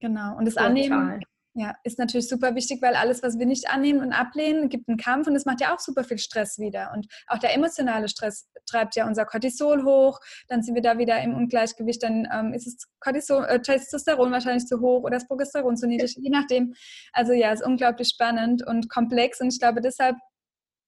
[0.00, 0.36] Genau.
[0.36, 0.68] Und das Total.
[0.68, 1.20] Annehmen
[1.58, 4.98] ja, ist natürlich super wichtig, weil alles, was wir nicht annehmen und ablehnen, gibt einen
[4.98, 6.92] Kampf und das macht ja auch super viel Stress wieder.
[6.94, 11.18] Und auch der emotionale Stress treibt ja unser Cortisol hoch, dann sind wir da wieder
[11.22, 15.78] im Ungleichgewicht, dann ähm, ist das Cortisol, äh, Testosteron wahrscheinlich zu hoch oder das Progesteron
[15.78, 16.74] zu niedrig, je nachdem.
[17.14, 20.16] Also ja, ist unglaublich spannend und komplex und ich glaube, deshalb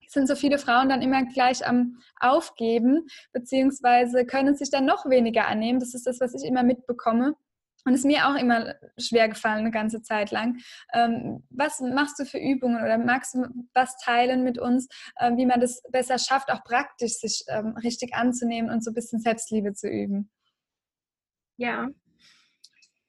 [0.08, 5.46] sind so viele Frauen dann immer gleich am Aufgeben, beziehungsweise können sich dann noch weniger
[5.46, 5.80] annehmen.
[5.80, 7.34] Das ist das, was ich immer mitbekomme.
[7.84, 10.58] Und es ist mir auch immer schwer gefallen, eine ganze Zeit lang.
[10.92, 15.46] Ähm, was machst du für Übungen oder magst du was teilen mit uns, äh, wie
[15.46, 19.72] man das besser schafft, auch praktisch sich ähm, richtig anzunehmen und so ein bisschen Selbstliebe
[19.72, 20.30] zu üben?
[21.56, 21.88] Ja,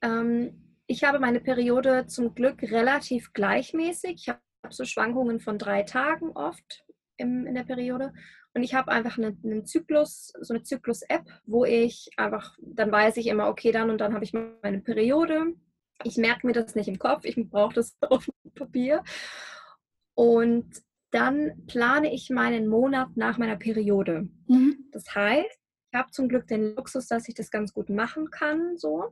[0.01, 4.13] ähm, ich habe meine Periode zum Glück relativ gleichmäßig.
[4.15, 6.85] Ich habe so Schwankungen von drei Tagen oft
[7.19, 8.13] im, in der Periode.
[8.53, 13.17] Und ich habe einfach einen, einen, Zyklus, so eine Zyklus-App, wo ich einfach, dann weiß
[13.17, 15.53] ich immer, okay, dann und dann habe ich meine Periode.
[16.03, 19.03] Ich merke mir das nicht im Kopf, ich brauche das auf dem Papier.
[20.15, 24.29] Und dann plane ich meinen Monat nach meiner Periode.
[24.47, 24.89] Mhm.
[24.91, 25.59] Das heißt,
[25.91, 29.11] ich habe zum Glück den Luxus, dass ich das ganz gut machen kann, so.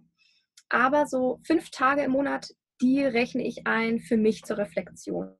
[0.70, 5.36] Aber so fünf Tage im Monat, die rechne ich ein für mich zur Reflexion.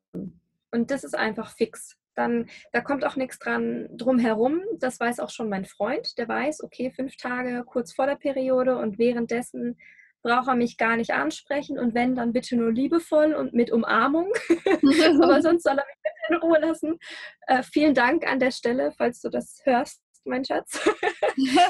[0.72, 4.62] Und das ist einfach fix dann da kommt auch nichts dran drum herum.
[4.80, 8.78] Das weiß auch schon mein Freund, der weiß, okay, fünf Tage kurz vor der Periode
[8.78, 9.78] und währenddessen
[10.24, 14.34] braucht er mich gar nicht ansprechen und wenn, dann bitte nur liebevoll und mit Umarmung.
[15.22, 17.00] Aber sonst soll er mich bitte in Ruhe lassen.
[17.48, 20.90] Äh, vielen Dank an der Stelle, falls du das hörst, mein Schatz.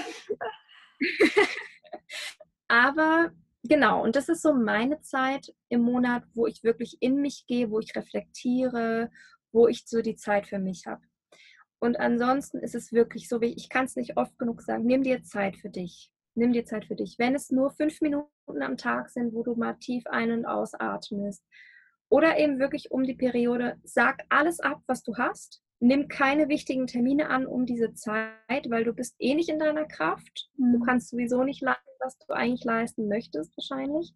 [2.67, 3.31] Aber
[3.63, 7.69] genau, und das ist so meine Zeit im Monat, wo ich wirklich in mich gehe,
[7.69, 9.11] wo ich reflektiere
[9.51, 11.01] wo ich so die Zeit für mich habe.
[11.79, 15.03] Und ansonsten ist es wirklich so, wie ich kann es nicht oft genug sagen, nimm
[15.03, 16.11] dir Zeit für dich.
[16.33, 17.17] Nimm dir Zeit für dich.
[17.17, 21.43] Wenn es nur fünf Minuten am Tag sind, wo du mal tief ein- und ausatmest.
[22.09, 25.61] Oder eben wirklich um die Periode, sag alles ab, was du hast.
[25.79, 29.85] Nimm keine wichtigen Termine an um diese Zeit, weil du bist eh nicht in deiner
[29.85, 30.49] Kraft.
[30.57, 30.73] Mhm.
[30.73, 34.13] Du kannst sowieso nicht leisten, was du eigentlich leisten möchtest, wahrscheinlich.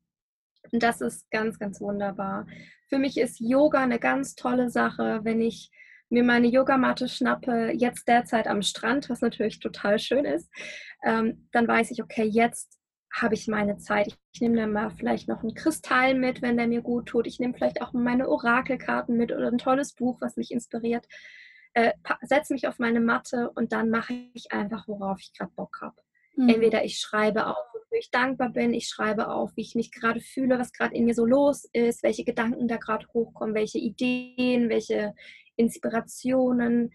[0.71, 2.47] Und das ist ganz, ganz wunderbar.
[2.87, 5.69] Für mich ist Yoga eine ganz tolle Sache, wenn ich
[6.09, 10.49] mir meine Yogamatte schnappe, jetzt derzeit am Strand, was natürlich total schön ist,
[11.03, 12.81] ähm, dann weiß ich, okay, jetzt
[13.13, 14.17] habe ich meine Zeit.
[14.33, 17.27] Ich nehme dann mal vielleicht noch einen Kristall mit, wenn der mir gut tut.
[17.27, 21.05] Ich nehme vielleicht auch meine Orakelkarten mit oder ein tolles Buch, was mich inspiriert.
[21.73, 25.79] Äh, setze mich auf meine Matte und dann mache ich einfach, worauf ich gerade Bock
[25.81, 25.95] habe.
[26.35, 26.49] Mhm.
[26.49, 27.57] Entweder ich schreibe auf,
[27.91, 31.05] wofür ich dankbar bin, ich schreibe auf, wie ich mich gerade fühle, was gerade in
[31.05, 35.13] mir so los ist, welche Gedanken da gerade hochkommen, welche Ideen, welche
[35.57, 36.93] Inspirationen,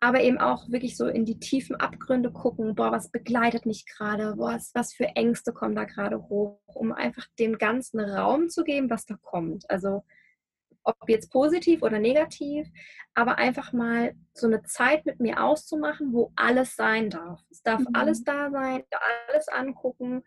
[0.00, 4.34] aber eben auch wirklich so in die tiefen Abgründe gucken, boah, was begleitet mich gerade,
[4.36, 8.90] was, was für Ängste kommen da gerade hoch, um einfach dem Ganzen Raum zu geben,
[8.90, 9.70] was da kommt.
[9.70, 10.02] Also
[10.86, 12.68] ob jetzt positiv oder negativ,
[13.14, 17.40] aber einfach mal so eine Zeit mit mir auszumachen, wo alles sein darf.
[17.50, 17.88] Es darf mhm.
[17.92, 18.82] alles da sein,
[19.28, 20.22] alles angucken.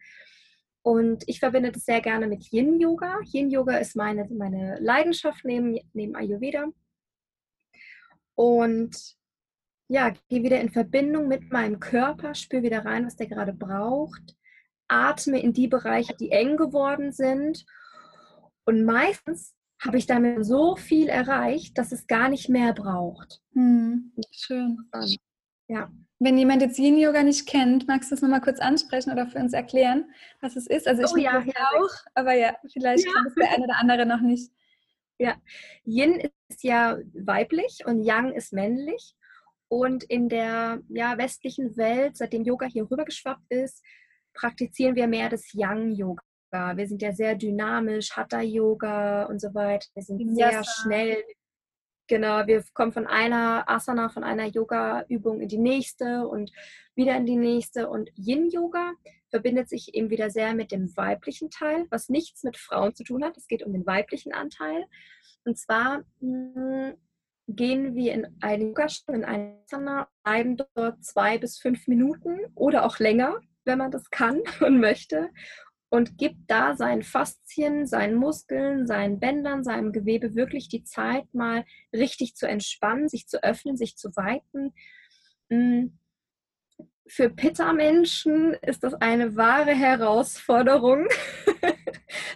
[0.82, 3.20] Und ich verbinde das sehr gerne mit Yin-Yoga.
[3.26, 6.68] Yin-Yoga ist meine, meine Leidenschaft neben, neben Ayurveda
[8.40, 9.18] und
[9.90, 14.38] ja, gehe wieder in Verbindung mit meinem Körper, spüre wieder rein, was der gerade braucht,
[14.88, 17.66] atme in die Bereiche, die eng geworden sind
[18.64, 23.42] und meistens habe ich damit so viel erreicht, dass es gar nicht mehr braucht.
[23.54, 24.78] Hm, schön.
[25.68, 25.92] Ja.
[26.20, 29.40] Wenn jemand jetzt Yin Yoga nicht kennt, magst du es nochmal kurz ansprechen oder für
[29.40, 30.12] uns erklären,
[30.42, 30.86] was es ist?
[30.86, 33.14] Also ich oh, ja, ja, auch, aber ja, vielleicht ja.
[33.14, 34.52] kennt es der eine oder andere noch nicht.
[35.18, 35.36] Ja,
[35.86, 39.16] Yin ist ja weiblich und Yang ist männlich.
[39.70, 43.84] Und in der ja, westlichen Welt, seitdem Yoga hier rübergeschwappt ist,
[44.34, 46.24] praktizieren wir mehr das Yang-Yoga.
[46.52, 49.88] Wir sind ja sehr dynamisch, Hatha-Yoga und so weiter.
[49.94, 50.82] Wir sind sehr yes.
[50.82, 51.24] schnell.
[52.08, 56.52] Genau, wir kommen von einer Asana, von einer Yoga-Übung in die nächste und
[56.96, 57.88] wieder in die nächste.
[57.88, 58.94] Und Yin-Yoga
[59.30, 63.24] verbindet sich eben wieder sehr mit dem weiblichen Teil, was nichts mit Frauen zu tun
[63.24, 63.38] hat.
[63.38, 64.86] Es geht um den weiblichen Anteil.
[65.46, 66.94] Und zwar mh, hm,
[67.48, 72.86] gehen wir in eine Yoga-Stunde, in eine Asana, bleiben dort zwei bis fünf Minuten oder
[72.86, 75.30] auch länger, wenn man das kann und möchte.
[75.90, 81.66] Und gibt da seinen Faszien, seinen Muskeln, seinen Bändern, seinem Gewebe wirklich die Zeit, mal
[81.92, 84.74] richtig zu entspannen, sich zu öffnen, sich zu weiten.
[85.50, 85.98] Hm,
[87.08, 91.08] für Pitta-Menschen ist das eine wahre Herausforderung.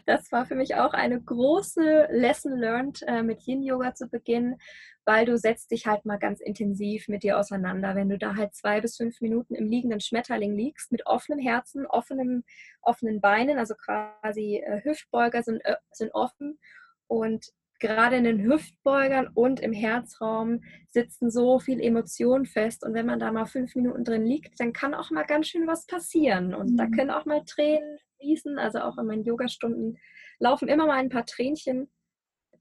[0.05, 4.57] das war für mich auch eine große Lesson learned, äh, mit Yin-Yoga zu beginnen,
[5.05, 7.95] weil du setzt dich halt mal ganz intensiv mit dir auseinander.
[7.95, 11.85] Wenn du da halt zwei bis fünf Minuten im liegenden Schmetterling liegst, mit offenem Herzen,
[11.85, 12.43] offenem,
[12.81, 16.59] offenen Beinen, also quasi äh, Hüftbeuger sind, äh, sind offen
[17.07, 22.85] und gerade in den Hüftbeugern und im Herzraum sitzen so viel Emotionen fest.
[22.85, 25.67] Und wenn man da mal fünf Minuten drin liegt, dann kann auch mal ganz schön
[25.67, 26.55] was passieren.
[26.55, 26.77] Und mhm.
[26.77, 28.57] da können auch mal Tränen fließen.
[28.57, 29.97] Also auch in meinen Yogastunden
[30.39, 31.91] laufen immer mal ein paar Tränchen.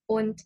[0.06, 0.42] Und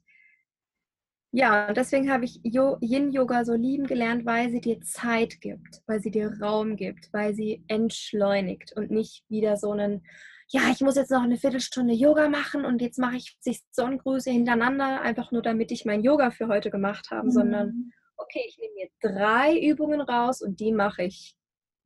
[1.33, 6.11] ja, deswegen habe ich Yin-Yoga so lieben gelernt, weil sie dir Zeit gibt, weil sie
[6.11, 10.03] dir Raum gibt, weil sie entschleunigt und nicht wieder so einen
[10.49, 14.31] ja, ich muss jetzt noch eine Viertelstunde Yoga machen und jetzt mache ich sich Sonnengrüße
[14.31, 17.33] hintereinander, einfach nur damit ich mein Yoga für heute gemacht habe, mhm.
[17.33, 21.35] sondern okay, ich nehme mir drei Übungen raus und die mache ich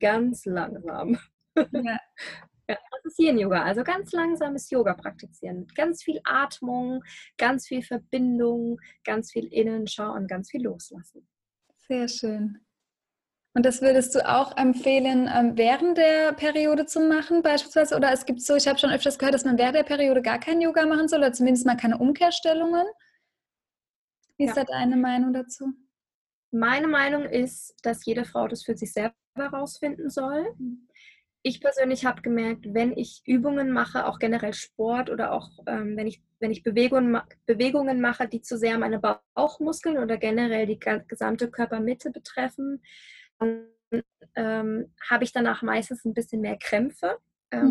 [0.01, 1.19] ganz langsam.
[1.57, 1.65] Ja.
[1.83, 1.99] ja
[2.69, 5.61] das ist hier ein Yoga, also ganz langsames Yoga praktizieren.
[5.61, 7.03] Mit ganz viel Atmung,
[7.39, 11.27] ganz viel Verbindung, ganz viel Innenschau und ganz viel Loslassen.
[11.89, 12.59] Sehr schön.
[13.53, 17.97] Und das würdest du auch empfehlen, ähm, während der Periode zu machen, beispielsweise?
[17.97, 20.39] Oder es gibt so, ich habe schon öfters gehört, dass man während der Periode gar
[20.39, 22.87] kein Yoga machen soll oder zumindest mal keine Umkehrstellungen.
[24.37, 24.65] Wie ist ja.
[24.65, 25.73] da deine Meinung dazu?
[26.53, 30.47] Meine Meinung ist, dass jede Frau das für sich selber herausfinden soll.
[31.43, 36.07] Ich persönlich habe gemerkt, wenn ich Übungen mache, auch generell Sport oder auch ähm, wenn
[36.07, 39.01] ich, wenn ich Bewegungen, Bewegungen mache, die zu sehr meine
[39.35, 42.83] Bauchmuskeln oder generell die gesamte Körpermitte betreffen,
[44.37, 47.19] ähm, habe ich danach meistens ein bisschen mehr Krämpfe,
[47.51, 47.71] ähm,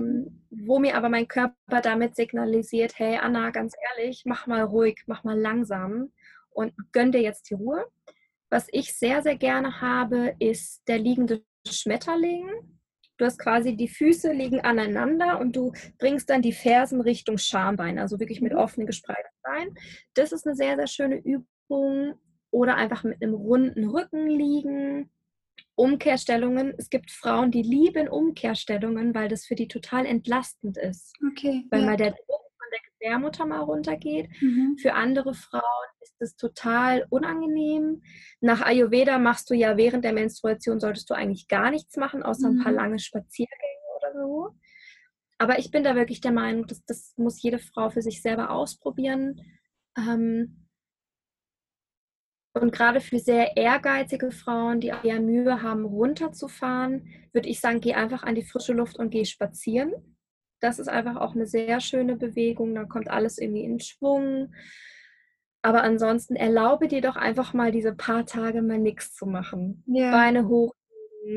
[0.50, 0.66] mhm.
[0.68, 5.24] wo mir aber mein Körper damit signalisiert, hey Anna, ganz ehrlich, mach mal ruhig, mach
[5.24, 6.12] mal langsam
[6.50, 7.86] und gönn dir jetzt die Ruhe.
[8.50, 12.50] Was ich sehr, sehr gerne habe, ist der liegende Schmetterling.
[13.18, 18.00] Du hast quasi die Füße liegen aneinander und du bringst dann die Fersen Richtung Schambein,
[18.00, 18.60] also wirklich mit mhm.
[18.60, 19.76] offenen, gespreizten Beinen.
[20.14, 22.16] Das ist eine sehr, sehr schöne Übung,
[22.52, 25.10] oder einfach mit einem runden Rücken liegen.
[25.80, 26.74] Umkehrstellungen.
[26.78, 31.16] Es gibt Frauen, die lieben Umkehrstellungen, weil das für die total entlastend ist.
[31.32, 31.66] Okay.
[31.72, 31.86] Weil ja.
[31.86, 34.30] mal der Druck von der Gebärmutter mal runtergeht.
[34.42, 34.78] Mhm.
[34.78, 35.64] Für andere Frauen
[36.02, 38.04] ist es total unangenehm.
[38.42, 42.50] Nach Ayurveda machst du ja während der Menstruation, solltest du eigentlich gar nichts machen, außer
[42.50, 42.78] ein paar Mhm.
[42.78, 44.50] lange Spaziergänge oder so.
[45.38, 48.50] Aber ich bin da wirklich der Meinung, dass das muss jede Frau für sich selber
[48.50, 49.40] ausprobieren.
[49.98, 50.69] Ähm,
[52.60, 57.94] und gerade für sehr ehrgeizige Frauen, die eher Mühe haben, runterzufahren, würde ich sagen, geh
[57.94, 59.94] einfach an die frische Luft und geh spazieren.
[60.60, 62.76] Das ist einfach auch eine sehr schöne Bewegung.
[62.76, 64.54] Dann kommt alles irgendwie in Schwung.
[65.62, 69.84] Aber ansonsten erlaube dir doch einfach mal diese paar Tage mal nichts zu machen.
[69.88, 70.12] Ja.
[70.12, 70.74] Beine hoch,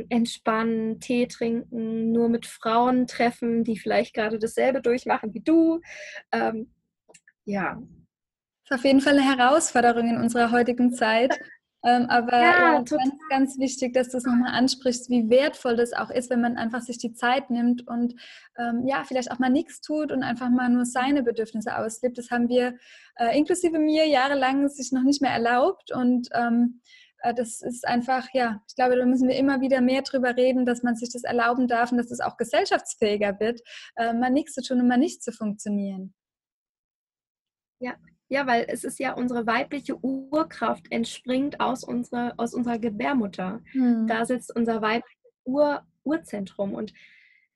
[0.09, 5.81] entspannen, Tee trinken, nur mit Frauen treffen, die vielleicht gerade dasselbe durchmachen wie du.
[6.31, 6.73] Ähm,
[7.45, 7.83] ja,
[8.65, 11.39] ist auf jeden Fall eine Herausforderung in unserer heutigen Zeit.
[11.85, 12.99] Ähm, aber Ja, total.
[12.99, 16.57] ganz, ganz wichtig, dass du es nochmal ansprichst, wie wertvoll das auch ist, wenn man
[16.57, 18.15] einfach sich die Zeit nimmt und
[18.57, 22.19] ähm, ja, vielleicht auch mal nichts tut und einfach mal nur seine Bedürfnisse auslebt.
[22.19, 22.77] Das haben wir
[23.17, 26.81] äh, inklusive mir jahrelang sich noch nicht mehr erlaubt und ähm,
[27.23, 30.65] äh, das ist einfach, ja, ich glaube, da müssen wir immer wieder mehr drüber reden,
[30.65, 33.61] dass man sich das erlauben darf und dass es auch gesellschaftsfähiger wird,
[33.97, 36.15] äh, mal nichts zu tun und mal nicht zu funktionieren.
[37.81, 37.97] Ja,
[38.47, 43.61] weil es ist ja unsere weibliche Urkraft entspringt aus unserer, aus unserer Gebärmutter.
[43.73, 44.07] Hm.
[44.07, 46.75] Da sitzt unser weibliches Ur, Urzentrum.
[46.75, 46.95] Und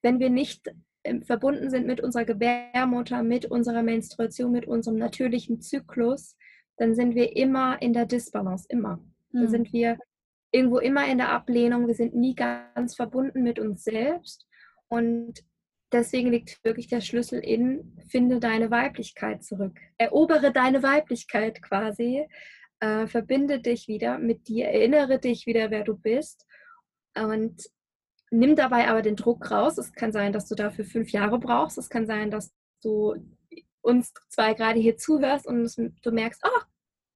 [0.02, 0.70] wenn wir nicht
[1.04, 6.36] ähm, verbunden sind mit unserer Gebärmutter, mit unserer Menstruation, mit unserem natürlichen Zyklus,
[6.76, 9.00] dann sind wir immer in der Disbalance, immer.
[9.32, 9.48] Da Hm.
[9.48, 9.98] sind wir
[10.52, 14.46] irgendwo immer in der Ablehnung, wir sind nie ganz verbunden mit uns selbst.
[14.88, 15.42] Und
[15.92, 19.78] deswegen liegt wirklich der Schlüssel in, finde deine Weiblichkeit zurück.
[19.98, 22.26] Erobere deine Weiblichkeit quasi.
[22.80, 26.46] Äh, verbinde dich wieder mit dir, erinnere dich wieder, wer du bist.
[27.14, 27.62] Und
[28.30, 29.78] nimm dabei aber den Druck raus.
[29.78, 31.78] Es kann sein, dass du dafür fünf Jahre brauchst.
[31.78, 33.14] Es kann sein, dass du
[33.80, 36.60] uns zwei gerade hier zuhörst und du merkst, oh,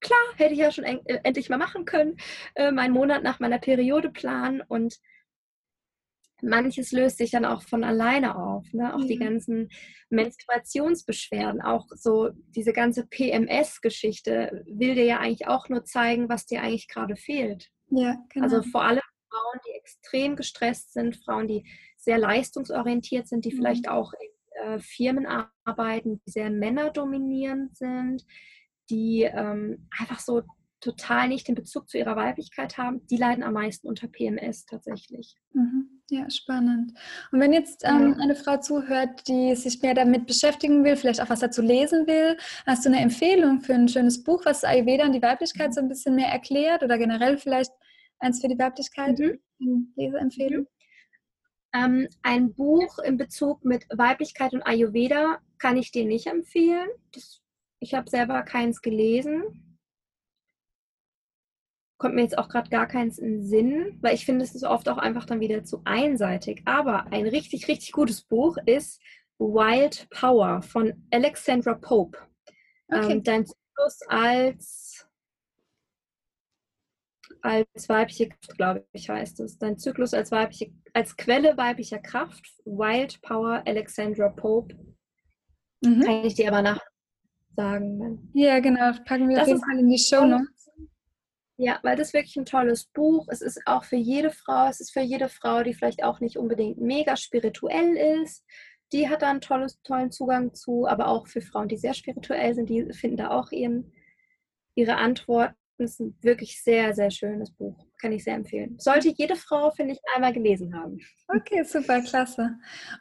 [0.00, 2.16] klar, hätte ich ja schon äh, endlich mal machen können,
[2.54, 4.98] äh, meinen Monat nach meiner Periode planen und
[6.42, 8.64] manches löst sich dann auch von alleine auf.
[8.72, 8.94] Ne?
[8.94, 9.26] Auch die Ja.
[9.28, 9.68] ganzen
[10.10, 16.62] Menstruationsbeschwerden, auch so diese ganze PMS-Geschichte will dir ja eigentlich auch nur zeigen, was dir
[16.62, 17.68] eigentlich gerade fehlt.
[17.88, 18.44] Ja, genau.
[18.44, 21.64] Also vor allem Frauen, die extrem gestresst sind, Frauen, die
[21.96, 23.56] sehr leistungsorientiert sind, die Mhm.
[23.58, 24.28] vielleicht auch in
[24.74, 25.26] äh, Firmen
[25.64, 28.24] arbeiten, die sehr männerdominierend sind,
[28.90, 30.42] die ähm, einfach so
[30.80, 35.36] total nicht den Bezug zu ihrer Weiblichkeit haben, die leiden am meisten unter PMS tatsächlich.
[35.52, 36.02] Mhm.
[36.08, 36.92] Ja, spannend.
[37.30, 41.30] Und wenn jetzt ähm, eine Frau zuhört, die sich mehr damit beschäftigen will, vielleicht auch
[41.30, 45.12] was dazu lesen will, hast du eine Empfehlung für ein schönes Buch, was Ayurveda und
[45.12, 47.70] die Weiblichkeit so ein bisschen mehr erklärt oder generell vielleicht
[48.18, 49.18] eins für die Weiblichkeit?
[49.58, 49.92] Mhm.
[49.96, 50.66] Leseempfehlung?
[51.72, 56.88] Ähm, ein Buch in Bezug mit Weiblichkeit und Ayurveda kann ich dir nicht empfehlen.
[57.12, 57.40] Das,
[57.78, 59.69] ich habe selber keins gelesen.
[62.00, 64.88] Kommt mir jetzt auch gerade gar keins in Sinn, weil ich finde, es ist oft
[64.88, 66.62] auch einfach dann wieder zu einseitig.
[66.64, 69.02] Aber ein richtig, richtig gutes Buch ist
[69.38, 72.16] Wild Power von Alexandra Pope.
[72.88, 73.12] Okay.
[73.12, 75.06] Ähm, dein Zyklus als,
[77.42, 79.58] als weibliche Kraft, glaube ich, heißt es.
[79.58, 82.46] Dein Zyklus als weibliche, als Quelle weiblicher Kraft.
[82.64, 84.74] Wild Power Alexandra Pope.
[85.84, 86.00] Mhm.
[86.00, 86.80] Kann ich dir aber nach
[87.56, 88.30] sagen.
[88.32, 88.90] Ja, genau.
[89.04, 90.59] Packen wir Das auf jeden Fall in die Show Notes.
[91.62, 93.26] Ja, weil das wirklich ein tolles Buch.
[93.28, 96.38] Es ist auch für jede Frau, es ist für jede Frau, die vielleicht auch nicht
[96.38, 98.46] unbedingt mega spirituell ist.
[98.94, 102.54] Die hat da einen tolles, tollen Zugang zu, aber auch für Frauen, die sehr spirituell
[102.54, 103.92] sind, die finden da auch ihren,
[104.74, 105.54] ihre Antworten.
[105.76, 107.89] Es ist ein wirklich sehr, sehr schönes Buch.
[108.00, 108.76] Kann ich sehr empfehlen.
[108.78, 110.98] Sollte jede Frau, finde ich, einmal gelesen haben.
[111.28, 112.56] Okay, super, klasse.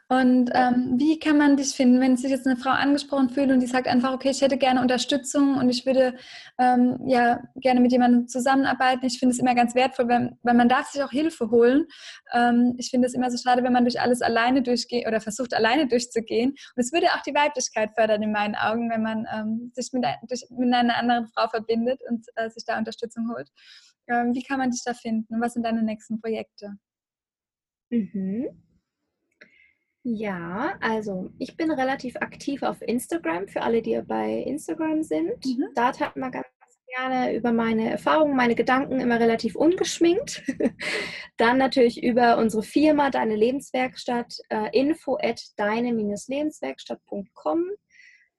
[0.08, 3.60] Und ähm, wie kann man dich finden, wenn sich jetzt eine Frau angesprochen fühlt und
[3.60, 6.16] die sagt einfach, okay, ich hätte gerne Unterstützung und ich würde
[6.58, 9.06] ähm, ja gerne mit jemandem zusammenarbeiten.
[9.06, 11.86] Ich finde es immer ganz wertvoll, weil, weil man darf sich auch Hilfe holen.
[12.32, 15.54] Ähm, ich finde es immer so schade, wenn man durch alles alleine durchgeht oder versucht
[15.54, 16.50] alleine durchzugehen.
[16.50, 20.04] Und es würde auch die Weiblichkeit fördern in meinen Augen, wenn man ähm, sich mit,
[20.28, 23.48] durch, mit einer anderen Frau verbindet und äh, sich da Unterstützung holt.
[24.10, 25.34] Ähm, wie kann man dich da finden?
[25.34, 26.76] Und was sind deine nächsten Projekte?
[27.90, 28.48] Mhm.
[30.02, 35.44] Ja, also ich bin relativ aktiv auf Instagram, für alle, die bei Instagram sind.
[35.44, 35.68] Mhm.
[35.74, 36.46] Da teilt man ganz
[36.96, 40.42] gerne über meine Erfahrungen, meine Gedanken immer relativ ungeschminkt.
[41.36, 47.66] Dann natürlich über unsere Firma, Deine Lebenswerkstatt, äh, info at deine-lebenswerkstatt.com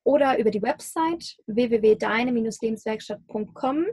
[0.04, 3.86] oder über die Website www.deine-lebenswerkstatt.com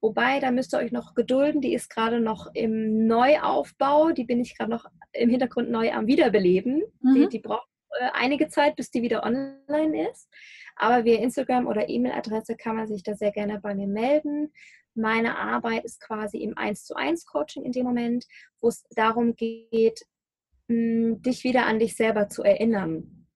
[0.00, 1.60] Wobei, da müsst ihr euch noch gedulden.
[1.60, 4.12] Die ist gerade noch im Neuaufbau.
[4.12, 6.82] Die bin ich gerade noch im Hintergrund neu am Wiederbeleben.
[7.00, 7.14] Mhm.
[7.14, 7.68] Die, die braucht
[7.98, 10.28] äh, einige Zeit, bis die wieder online ist.
[10.76, 14.52] Aber via Instagram oder E-Mail-Adresse kann man sich da sehr gerne bei mir melden.
[14.94, 18.24] Meine Arbeit ist quasi im 1 zu 1 Coaching in dem Moment,
[18.60, 20.04] wo es darum geht,
[20.68, 23.26] dich wieder an dich selber zu erinnern.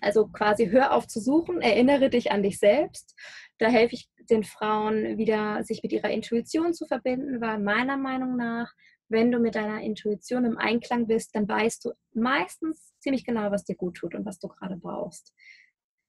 [0.00, 3.14] Also quasi hör auf zu suchen, erinnere dich an dich selbst.
[3.62, 8.36] Da helfe ich den Frauen wieder, sich mit ihrer Intuition zu verbinden, weil meiner Meinung
[8.36, 8.72] nach,
[9.08, 13.64] wenn du mit deiner Intuition im Einklang bist, dann weißt du meistens ziemlich genau, was
[13.64, 15.32] dir gut tut und was du gerade brauchst.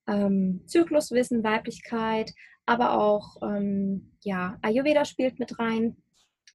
[0.07, 2.33] Ähm, Zykluswissen, Weiblichkeit,
[2.65, 5.97] aber auch ähm, ja, Ayurveda spielt mit rein.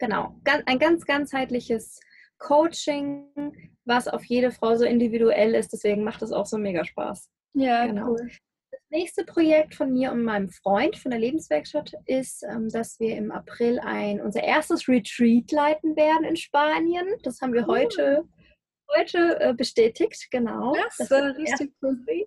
[0.00, 2.00] Genau, ein ganz ganzheitliches
[2.38, 5.72] Coaching, was auf jede Frau so individuell ist.
[5.72, 7.30] Deswegen macht es auch so mega Spaß.
[7.54, 8.08] Ja, genau.
[8.08, 8.30] cool.
[8.70, 13.16] Das nächste Projekt von mir und meinem Freund von der Lebenswerkstatt ist, ähm, dass wir
[13.16, 17.06] im April ein unser erstes Retreat leiten werden in Spanien.
[17.22, 18.24] Das haben wir heute,
[18.96, 20.74] heute äh, bestätigt, genau.
[20.74, 22.26] Das, das ist richtig cool.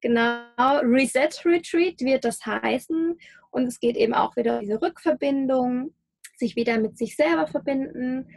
[0.00, 3.18] Genau, Reset Retreat wird das heißen.
[3.50, 5.94] Und es geht eben auch wieder um diese Rückverbindung,
[6.36, 8.28] sich wieder mit sich selber verbinden.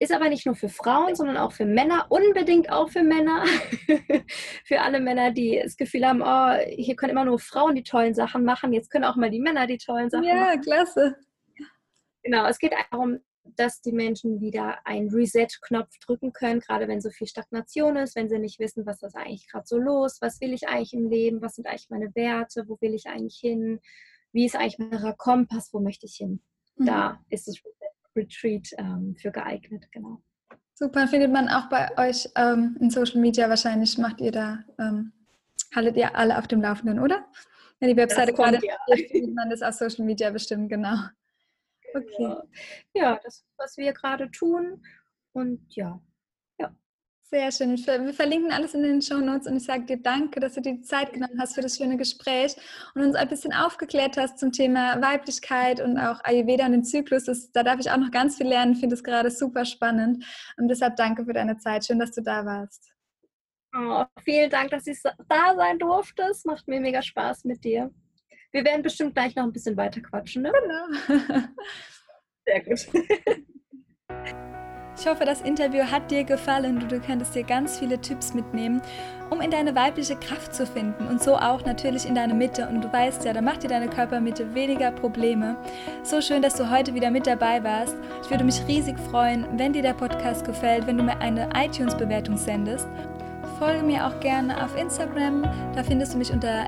[0.00, 3.44] Ist aber nicht nur für Frauen, sondern auch für Männer, unbedingt auch für Männer.
[4.64, 8.14] für alle Männer, die das Gefühl haben, oh, hier können immer nur Frauen die tollen
[8.14, 10.54] Sachen machen, jetzt können auch mal die Männer die tollen Sachen ja, machen.
[10.54, 11.16] Ja, klasse.
[12.22, 13.18] Genau, es geht darum,
[13.56, 18.28] dass die Menschen wieder einen Reset-Knopf drücken können, gerade wenn so viel Stagnation ist, wenn
[18.28, 21.42] sie nicht wissen, was ist eigentlich gerade so los, was will ich eigentlich im Leben,
[21.42, 23.80] was sind eigentlich meine Werte, wo will ich eigentlich hin,
[24.32, 26.40] wie ist eigentlich mein Kompass, wo möchte ich hin.
[26.76, 26.86] Mhm.
[26.86, 27.58] Da ist das
[28.18, 30.22] Retreat ähm, für geeignet, genau.
[30.74, 35.12] Super, findet man auch bei euch ähm, in Social Media wahrscheinlich, macht ihr da, ähm,
[35.74, 37.26] haltet ihr alle auf dem Laufenden, oder?
[37.80, 38.76] Ja, die Webseite gerade ja.
[39.08, 40.96] findet man das auf Social Media bestimmt, genau.
[41.94, 42.36] Okay.
[42.94, 44.84] Ja, das ist, was wir gerade tun.
[45.32, 46.00] Und ja,
[47.30, 47.76] sehr schön.
[47.76, 50.74] Wir verlinken alles in den Show Notes und ich sage dir danke, dass du dir
[50.74, 52.56] die Zeit genommen hast für das schöne Gespräch
[52.94, 57.24] und uns ein bisschen aufgeklärt hast zum Thema Weiblichkeit und auch Ayurveda und den Zyklus.
[57.24, 60.24] Das, da darf ich auch noch ganz viel lernen, finde es gerade super spannend.
[60.56, 61.84] Und deshalb danke für deine Zeit.
[61.84, 62.92] Schön, dass du da warst.
[63.76, 66.22] Oh, vielen Dank, dass ich da sein durfte.
[66.30, 67.90] Es macht mir mega Spaß mit dir.
[68.52, 70.52] Wir werden bestimmt gleich noch ein bisschen weiter quatschen, ne?
[70.62, 71.18] Genau.
[72.46, 72.88] Sehr gut.
[75.00, 78.82] Ich hoffe, das Interview hat dir gefallen und du könntest dir ganz viele Tipps mitnehmen,
[79.30, 82.68] um in deine weibliche Kraft zu finden und so auch natürlich in deine Mitte.
[82.68, 85.56] Und du weißt ja, da macht dir deine Körpermitte weniger Probleme.
[86.02, 87.94] So schön, dass du heute wieder mit dabei warst.
[88.24, 92.36] Ich würde mich riesig freuen, wenn dir der Podcast gefällt, wenn du mir eine iTunes-Bewertung
[92.36, 92.88] sendest.
[93.60, 95.42] Folge mir auch gerne auf Instagram,
[95.74, 96.66] da findest du mich unter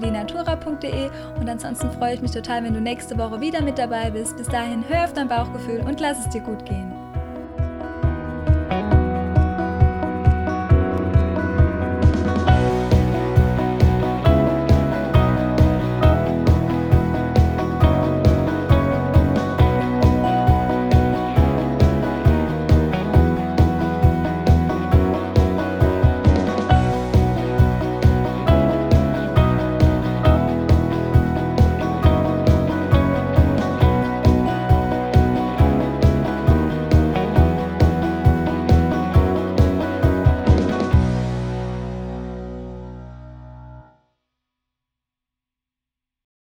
[0.00, 4.36] lenatura.de und ansonsten freue ich mich total, wenn du nächste Woche wieder mit dabei bist.
[4.36, 6.99] Bis dahin, hör auf dein Bauchgefühl und lass es dir gut gehen.